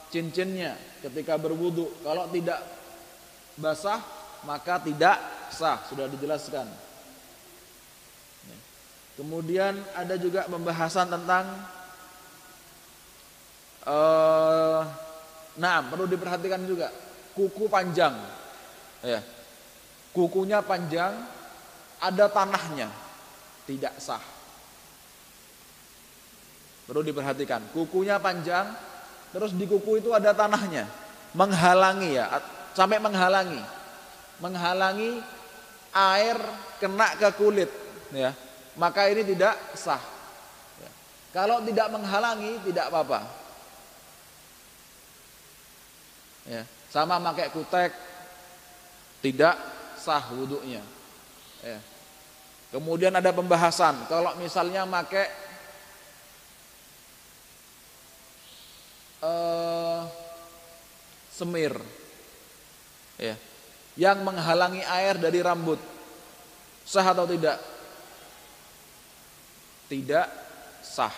[0.08, 0.74] cincinnya
[1.04, 1.88] ketika berwudu.
[2.00, 2.60] Kalau tidak
[3.56, 4.00] basah
[4.42, 5.18] maka tidak
[5.52, 6.66] sah, sudah dijelaskan.
[9.12, 11.44] Kemudian ada juga pembahasan tentang
[13.84, 14.82] uh,
[15.52, 16.88] nah perlu diperhatikan juga
[17.36, 18.16] kuku panjang.
[19.04, 19.20] Ya.
[20.12, 21.12] Kukunya panjang,
[21.96, 22.88] ada tanahnya,
[23.64, 24.20] tidak sah.
[26.84, 28.76] Perlu diperhatikan, kukunya panjang,
[29.32, 30.84] terus di kuku itu ada tanahnya,
[31.32, 32.28] menghalangi ya,
[32.72, 33.62] sampai menghalangi,
[34.40, 35.20] menghalangi
[35.92, 36.38] air
[36.80, 37.68] kena ke kulit,
[38.12, 38.32] ya
[38.76, 40.00] maka ini tidak sah.
[40.80, 40.90] Ya.
[41.32, 43.20] Kalau tidak menghalangi tidak apa-apa.
[46.48, 47.92] Ya, sama pakai kutek
[49.22, 49.54] tidak
[50.00, 50.82] sah wudhunya.
[51.62, 51.78] Ya.
[52.72, 55.28] Kemudian ada pembahasan kalau misalnya make
[59.20, 60.08] uh,
[61.28, 61.76] semir
[63.16, 63.34] ya
[63.96, 65.78] yang menghalangi air dari rambut
[66.86, 67.60] sah atau tidak
[69.88, 70.26] tidak
[70.80, 71.12] sah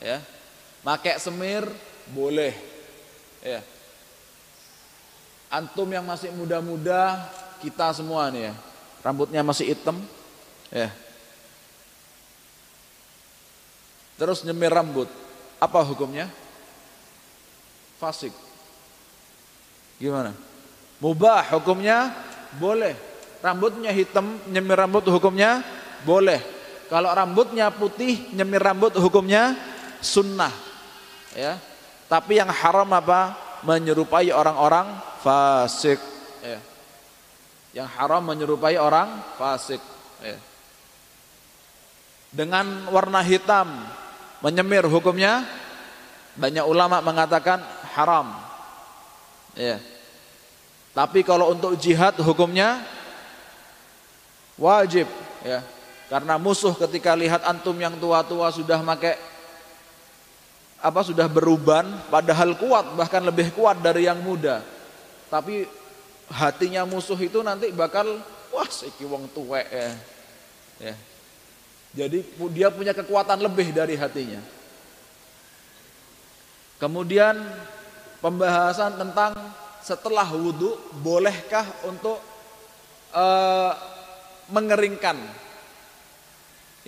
[0.00, 0.20] ya
[0.80, 1.68] pakai semir
[2.12, 2.52] boleh
[3.44, 3.60] ya
[5.52, 7.28] antum yang masih muda-muda
[7.60, 8.54] kita semua nih ya
[9.04, 10.00] rambutnya masih hitam
[10.74, 10.90] Ya.
[14.18, 15.06] Terus nyemir rambut.
[15.62, 16.26] Apa hukumnya?
[18.02, 18.34] Fasik.
[20.02, 20.34] Gimana?
[21.04, 22.16] Mubah hukumnya
[22.56, 22.96] boleh.
[23.44, 25.60] Rambutnya hitam, nyemir rambut hukumnya
[26.08, 26.40] boleh.
[26.88, 29.52] Kalau rambutnya putih, nyemir rambut hukumnya
[30.00, 30.52] sunnah.
[31.36, 31.60] Ya.
[32.08, 33.36] Tapi yang haram apa?
[33.68, 36.00] Menyerupai orang-orang fasik.
[36.40, 36.60] Ya.
[37.76, 39.84] Yang haram menyerupai orang fasik.
[40.24, 40.40] Ya
[42.34, 43.70] dengan warna hitam
[44.42, 45.46] menyemir hukumnya
[46.34, 47.62] banyak ulama mengatakan
[47.94, 48.34] haram
[49.54, 49.78] ya
[50.94, 52.78] tapi kalau untuk jihad hukumnya
[54.54, 55.10] wajib
[55.42, 55.60] ya.
[56.06, 59.18] Karena musuh ketika lihat antum yang tua-tua sudah pakai
[60.78, 64.62] apa sudah beruban padahal kuat bahkan lebih kuat dari yang muda.
[65.26, 65.66] Tapi
[66.30, 68.22] hatinya musuh itu nanti bakal
[68.54, 69.90] wah siki wong tuwek ya.
[70.78, 70.94] Ya.
[71.94, 72.22] Jadi
[72.54, 74.38] dia punya kekuatan lebih dari hatinya.
[76.78, 77.38] Kemudian
[78.22, 79.34] pembahasan tentang
[79.84, 82.16] setelah wudhu bolehkah untuk
[83.12, 83.72] uh,
[84.48, 85.20] mengeringkan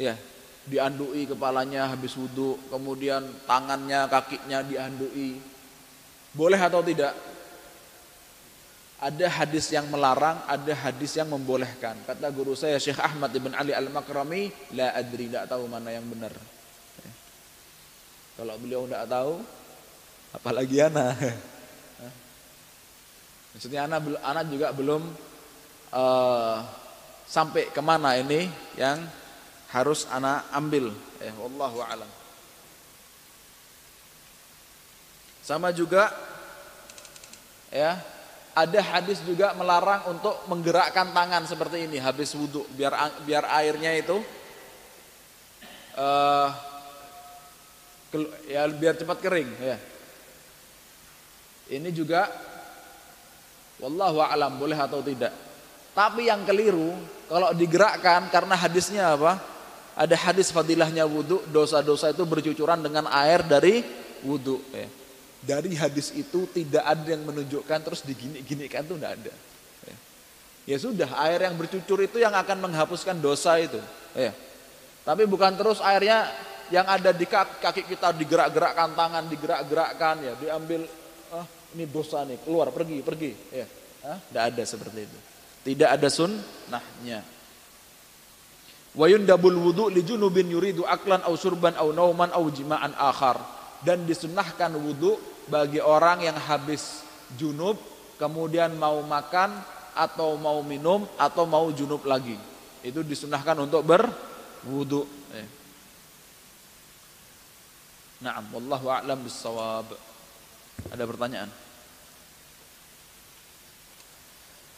[0.01, 0.16] ya
[0.64, 5.36] diandui kepalanya habis wudhu kemudian tangannya kakinya diandui
[6.32, 7.12] boleh atau tidak
[8.97, 12.01] ada hadis yang melarang, ada hadis yang membolehkan.
[12.09, 16.32] Kata guru saya Syekh Ahmad ibn Ali Al-Makrami, la adri, tidak tahu mana yang benar.
[17.05, 17.12] Ya.
[18.40, 19.32] Kalau beliau tidak tahu,
[20.32, 21.12] apalagi anak.
[23.57, 25.01] Maksudnya anak, anak juga belum
[25.97, 26.61] uh,
[27.24, 29.01] sampai ke mana ini yang
[29.73, 30.93] harus anak ambil.
[31.16, 32.11] Ya, wallahu alam.
[35.41, 36.12] Sama juga
[37.73, 37.97] ya
[38.53, 42.93] ada hadis juga melarang untuk menggerakkan tangan seperti ini habis wudhu biar
[43.24, 44.20] biar airnya itu
[45.97, 46.49] uh,
[48.45, 49.77] ya biar cepat kering ya.
[51.66, 52.31] Ini juga
[53.82, 55.32] wallahu alam boleh atau tidak.
[55.97, 56.93] Tapi yang keliru
[57.27, 59.39] kalau digerakkan karena hadisnya apa?
[59.97, 63.81] Ada hadis fadilahnya wudhu, dosa-dosa itu bercucuran dengan air dari
[64.20, 64.61] wudhu.
[64.77, 64.89] Ya
[65.47, 69.32] dari hadis itu tidak ada yang menunjukkan terus digini-ginikan itu tidak ada.
[69.86, 69.97] Ya.
[70.74, 70.77] ya.
[70.82, 73.78] sudah air yang bercucur itu yang akan menghapuskan dosa itu.
[74.19, 74.35] Ya.
[75.07, 76.27] Tapi bukan terus airnya
[76.74, 80.82] yang ada di kaki kita digerak-gerakkan tangan digerak-gerakkan ya diambil
[81.31, 83.66] ah ini dosa nih keluar pergi pergi ya
[84.30, 85.18] tidak ada seperti itu
[85.66, 87.18] tidak ada sunnahnya
[88.94, 93.43] wa yundabul wudu li junubin yuridu aklan au surban au nauman au jima'an akhar
[93.82, 95.18] dan disunnahkan wudu
[95.51, 97.02] bagi orang yang habis
[97.34, 97.76] junub
[98.16, 99.52] kemudian mau makan
[99.97, 102.36] atau mau minum atau mau junub lagi.
[102.84, 105.09] Itu disunahkan untuk berwudu.
[105.32, 105.48] Eh.
[108.20, 109.97] Naam, wallahu a'lam bissawab.
[110.93, 111.51] Ada pertanyaan?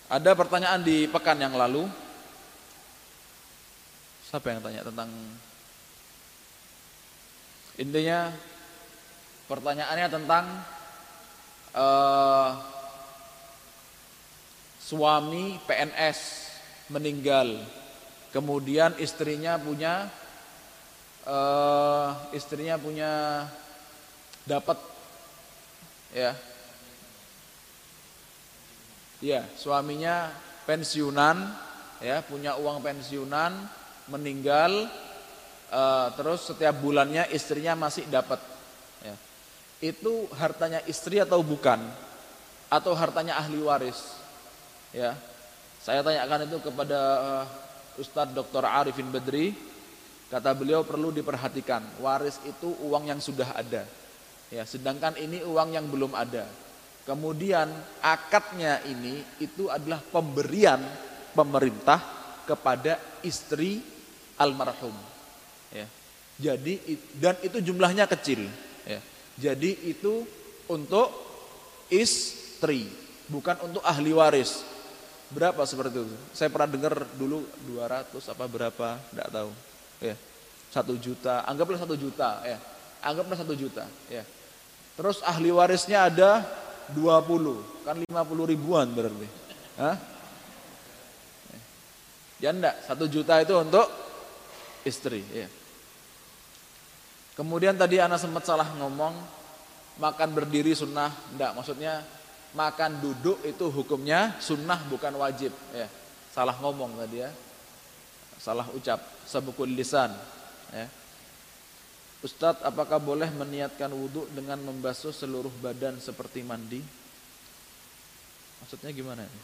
[0.09, 1.85] Ada pertanyaan di pekan yang lalu.
[4.29, 5.09] Siapa yang tanya tentang
[7.79, 8.33] intinya
[9.49, 10.45] Pertanyaannya tentang
[11.73, 12.53] uh,
[14.77, 16.20] suami PNS
[16.93, 17.57] meninggal,
[18.29, 20.12] kemudian istrinya punya
[21.25, 23.49] uh, istrinya punya
[24.45, 24.77] dapat
[26.14, 26.32] ya.
[29.18, 30.30] Ya suaminya
[30.62, 31.43] pensiunan
[31.98, 33.51] ya punya uang pensiunan
[34.06, 34.86] meninggal
[35.74, 38.39] uh, terus setiap bulannya istrinya masih dapat
[39.02, 39.14] ya.
[39.82, 41.82] Itu hartanya istri atau bukan?
[42.68, 43.98] Atau hartanya ahli waris?
[44.94, 45.16] Ya.
[45.82, 47.44] Saya tanyakan itu kepada uh,
[47.98, 48.62] Ustadz Dr.
[48.66, 49.55] Arifin Badri
[50.28, 53.89] kata beliau perlu diperhatikan waris itu uang yang sudah ada
[54.49, 56.49] ya sedangkan ini uang yang belum ada
[57.05, 57.69] kemudian
[58.05, 60.81] akadnya ini itu adalah pemberian
[61.33, 62.01] pemerintah
[62.45, 63.81] kepada istri
[64.41, 64.95] almarhum
[65.73, 65.87] ya
[66.39, 66.75] jadi
[67.19, 68.47] dan itu jumlahnya kecil
[68.89, 69.01] ya
[69.39, 70.27] jadi itu
[70.66, 71.15] untuk
[71.89, 72.91] istri,
[73.31, 74.77] bukan untuk ahli waris.
[75.29, 76.16] berapa seperti itu?
[76.33, 79.51] Saya pernah dengar dulu 200 apa berapa, tidak tahu.
[80.01, 80.16] Ya,
[80.73, 82.57] satu juta, anggaplah satu juta, ya,
[83.05, 84.25] anggaplah satu juta, ya.
[84.99, 86.43] Terus ahli warisnya ada
[86.91, 89.29] 20, kan 50 ribuan berarti.
[89.79, 89.95] Hah?
[92.43, 93.87] Ya enggak, satu juta itu untuk
[94.83, 95.23] istri.
[95.31, 95.47] Ya.
[97.39, 99.15] Kemudian tadi anak sempat salah ngomong,
[100.03, 102.03] makan berdiri sunnah, enggak, maksudnya
[102.59, 105.55] makan duduk itu hukumnya sunnah bukan wajib.
[105.70, 105.87] Ya.
[106.35, 107.31] Salah ngomong tadi ya,
[108.43, 108.99] salah ucap,
[109.31, 110.11] sebukul lisan.
[110.75, 110.91] Ya.
[112.19, 116.82] Ustadz, apakah boleh meniatkan wudhu dengan membasuh seluruh badan seperti mandi?
[118.59, 119.43] Maksudnya gimana ini?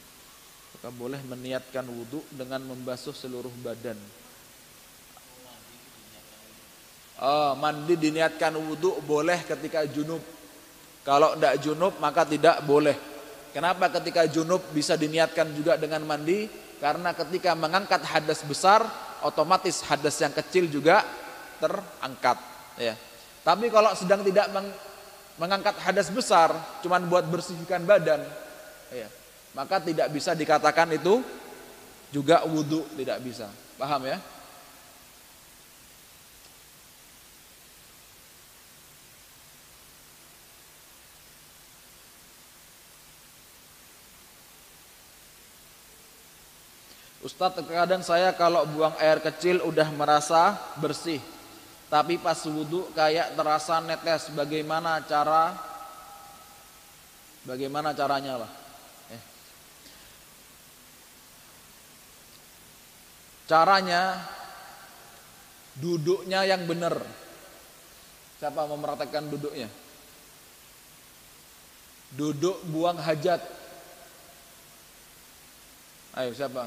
[0.74, 3.94] Apakah boleh meniatkan wudhu dengan membasuh seluruh badan?
[7.22, 10.18] Oh, mandi diniatkan wudhu boleh ketika junub.
[11.06, 12.98] Kalau tidak junub maka tidak boleh.
[13.55, 16.51] Kenapa ketika junub bisa diniatkan juga dengan mandi?
[16.82, 18.82] Karena ketika mengangkat hadas besar,
[19.22, 21.06] otomatis hadas yang kecil juga
[21.62, 22.94] terangkat ya.
[23.44, 24.68] Tapi kalau sedang tidak meng,
[25.36, 28.24] mengangkat hadas besar, cuman buat bersihkan badan,
[28.88, 29.09] ya,
[29.52, 31.20] maka tidak bisa dikatakan itu
[32.09, 33.51] juga wudhu, tidak bisa.
[33.76, 34.18] Paham ya?
[47.24, 51.34] Ustadz terkadang saya kalau buang air kecil udah merasa bersih
[51.94, 55.54] tapi pas wudhu kayak terasa netes bagaimana cara
[57.46, 58.50] bagaimana caranya lah.
[59.14, 59.22] Eh.
[63.46, 64.26] caranya
[65.78, 66.98] duduknya yang benar.
[68.42, 69.70] Siapa mau merasakan duduknya?
[72.10, 73.38] Duduk buang hajat.
[76.18, 76.66] Ayo siapa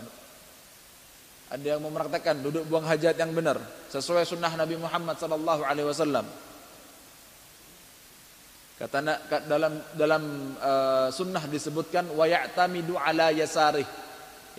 [1.48, 3.56] ada yang mempraktekkan duduk buang hajat yang benar
[3.88, 6.28] sesuai sunnah Nabi Muhammad sallallahu alaihi wasallam.
[8.78, 9.02] Kata
[9.48, 10.24] dalam dalam
[10.60, 13.88] uh, sunnah disebutkan wa ala yasarih.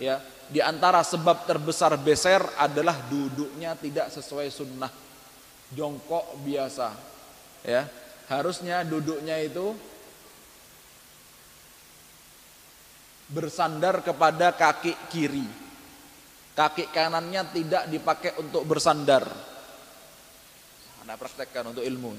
[0.01, 4.91] Ya, di antara sebab terbesar beser adalah duduknya tidak sesuai sunnah.
[5.71, 6.89] Jongkok biasa.
[7.63, 7.85] Ya,
[8.27, 9.77] harusnya duduknya itu
[13.29, 15.68] bersandar kepada kaki kiri
[16.59, 19.23] Kaki kanannya tidak dipakai untuk bersandar.
[20.99, 22.11] Anda praktekkan untuk ilmu.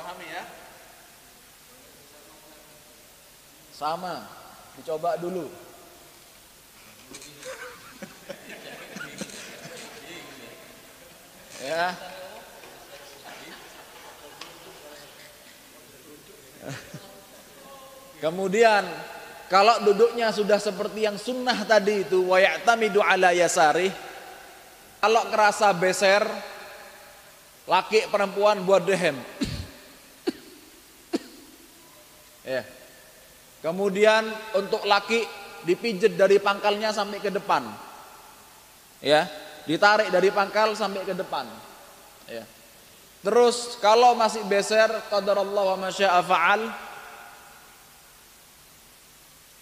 [0.00, 0.44] dipahami ya?
[3.80, 4.28] Sama,
[4.76, 5.48] dicoba dulu.
[11.64, 11.96] ya.
[18.20, 18.84] Kemudian
[19.48, 23.88] kalau duduknya sudah seperti yang sunnah tadi itu wayatamidu ala yasari
[25.00, 26.28] kalau kerasa beser
[27.64, 29.16] laki perempuan buat dehem
[32.40, 32.64] Ya.
[33.60, 34.24] Kemudian
[34.56, 35.24] untuk laki
[35.68, 37.68] dipijit dari pangkalnya sampai ke depan.
[39.00, 39.28] Ya,
[39.68, 41.44] ditarik dari pangkal sampai ke depan.
[42.28, 42.44] Ya.
[43.20, 46.72] Terus kalau masih beser qadarullah wa masya'a fa'al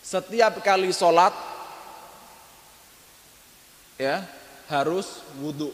[0.08, 1.34] setiap kali sholat
[4.00, 4.24] ya
[4.70, 5.68] harus wudhu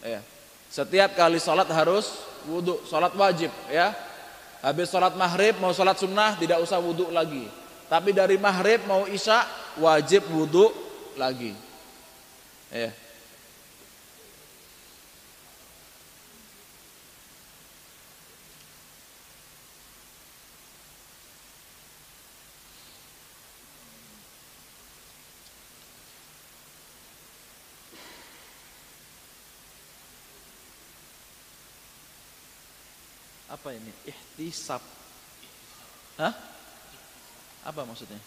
[0.00, 0.24] ya
[0.72, 3.92] setiap kali sholat harus wudhu sholat wajib ya
[4.62, 7.50] Habis sholat maghrib mau sholat sunnah tidak usah wudhu lagi.
[7.90, 9.42] Tapi dari maghrib mau isya
[9.82, 10.70] wajib wudhu
[11.18, 11.52] lagi.
[12.70, 12.94] Ya.
[33.62, 33.94] Apa ini?
[34.10, 34.82] Ihtisab.
[36.18, 36.34] Hah?
[37.62, 38.18] Apa maksudnya?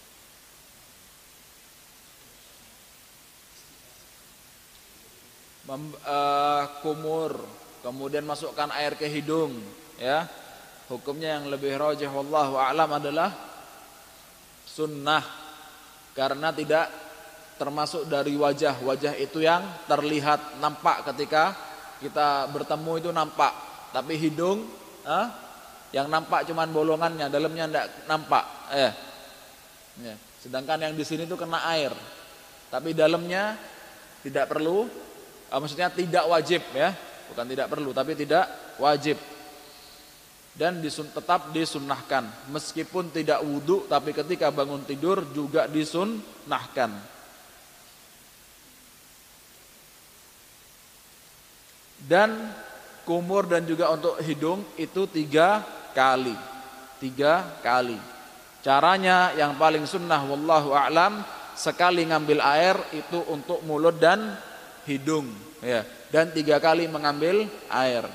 [5.66, 7.36] mem, uh, kumur,
[7.84, 9.60] kemudian masukkan air ke hidung,
[9.99, 10.30] ya.
[10.88, 13.34] Hukumnya yang lebih rajih wallahu a'lam adalah
[14.70, 15.26] sunnah
[16.14, 16.88] karena tidak
[17.57, 18.78] termasuk dari wajah.
[18.86, 21.57] Wajah itu yang terlihat nampak ketika
[21.98, 23.52] kita bertemu itu nampak,
[23.90, 25.27] tapi hidung ah,
[25.95, 28.45] yang nampak cuman bolongannya, dalamnya tidak nampak.
[28.76, 28.94] Eh.
[30.03, 30.15] Ya.
[30.44, 31.95] Sedangkan yang di sini itu kena air.
[32.68, 33.56] Tapi dalamnya
[34.26, 34.90] tidak perlu,
[35.49, 36.91] uh, maksudnya tidak wajib ya,
[37.32, 38.45] bukan tidak perlu, tapi tidak
[38.82, 39.18] wajib.
[40.56, 46.95] Dan disun, tetap disunnahkan, meskipun tidak wudhu, tapi ketika bangun tidur juga disunnahkan.
[52.06, 52.56] Dan
[53.06, 55.61] kumur dan juga untuk hidung itu tiga
[55.94, 56.34] kali,
[56.99, 58.02] tiga kali.
[58.65, 61.22] Caranya yang paling sunnah, wallahu a'lam,
[61.56, 64.36] sekali ngambil air itu untuk mulut dan
[64.86, 65.32] hidung
[65.64, 68.06] ya dan tiga kali mengambil air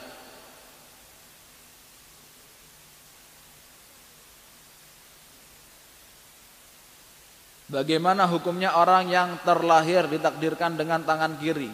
[7.70, 11.70] Bagaimana hukumnya orang yang terlahir ditakdirkan dengan tangan kiri?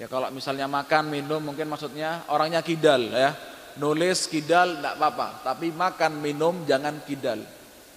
[0.00, 3.36] Ya kalau misalnya makan, minum mungkin maksudnya orangnya kidal ya.
[3.76, 7.44] Nulis kidal tidak apa-apa, tapi makan, minum jangan kidal.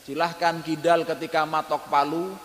[0.03, 2.35] Silahkan kidal ketika matok palu,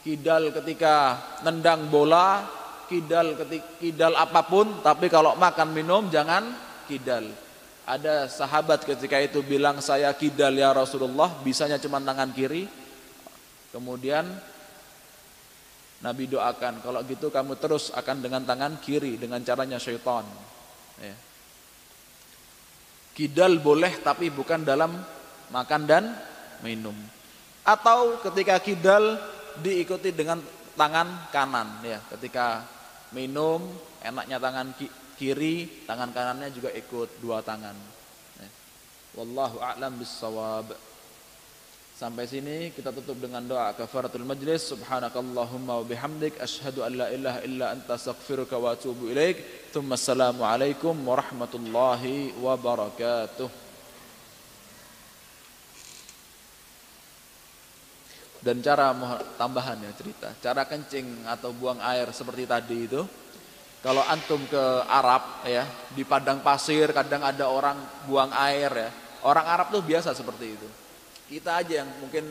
[0.00, 2.48] kidal ketika nendang bola,
[2.88, 6.48] kidal ketika kidal apa pun, tapi kalau makan minum jangan
[6.88, 7.28] kidal.
[7.84, 12.64] Ada sahabat ketika itu bilang saya kidal ya Rasulullah, bisanya cuma tangan kiri.
[13.68, 14.24] Kemudian
[15.98, 20.22] Nabi doakan, kalau gitu kamu terus akan dengan tangan kiri dengan caranya syaitan.
[21.02, 21.14] Ya.
[23.18, 24.94] Kidal boleh tapi bukan dalam
[25.50, 26.14] makan dan
[26.62, 26.94] minum.
[27.66, 29.18] Atau ketika kidal
[29.58, 30.38] diikuti dengan
[30.78, 32.62] tangan kanan ya, ketika
[33.10, 33.66] minum
[33.98, 34.70] enaknya tangan
[35.18, 37.74] kiri, tangan kanannya juga ikut dua tangan.
[38.38, 38.48] Ya.
[39.18, 40.87] Wallahu a'lam bissawab.
[41.98, 44.70] Sampai sini kita tutup dengan doa kafaratul majlis.
[44.70, 49.42] Subhanakallahumma wa bihamdik asyhadu an la ilaha illa anta astaghfiruka wa atubu ilaik.
[49.74, 53.66] Tsumma assalamu alaikum warahmatullahi wabarakatuh.
[58.38, 58.94] dan cara
[59.34, 63.02] tambahan ya cerita cara kencing atau buang air seperti tadi itu
[63.82, 67.74] kalau antum ke Arab ya di padang pasir kadang ada orang
[68.06, 68.90] buang air ya
[69.26, 70.68] orang Arab tuh biasa seperti itu
[71.28, 72.26] kita aja yang mungkin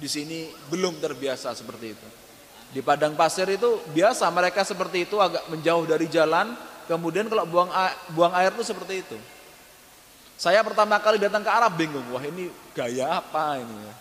[0.00, 2.08] di sini belum terbiasa seperti itu
[2.70, 6.54] di padang pasir itu biasa mereka seperti itu agak menjauh dari jalan
[6.86, 9.18] kemudian kalau buang air, buang air tuh seperti itu
[10.40, 13.92] saya pertama kali datang ke Arab bingung wah ini gaya apa ini ya?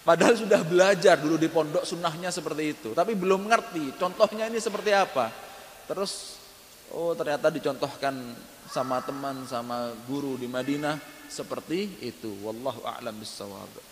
[0.00, 4.96] Padahal sudah belajar dulu di pondok sunnahnya seperti itu, tapi belum ngerti contohnya ini seperti
[4.96, 5.28] apa.
[5.84, 6.40] Terus
[6.96, 8.16] oh ternyata dicontohkan
[8.70, 12.30] sama teman sama guru di Madinah seperti itu.
[12.46, 13.89] Wallahu a'lam bissawab.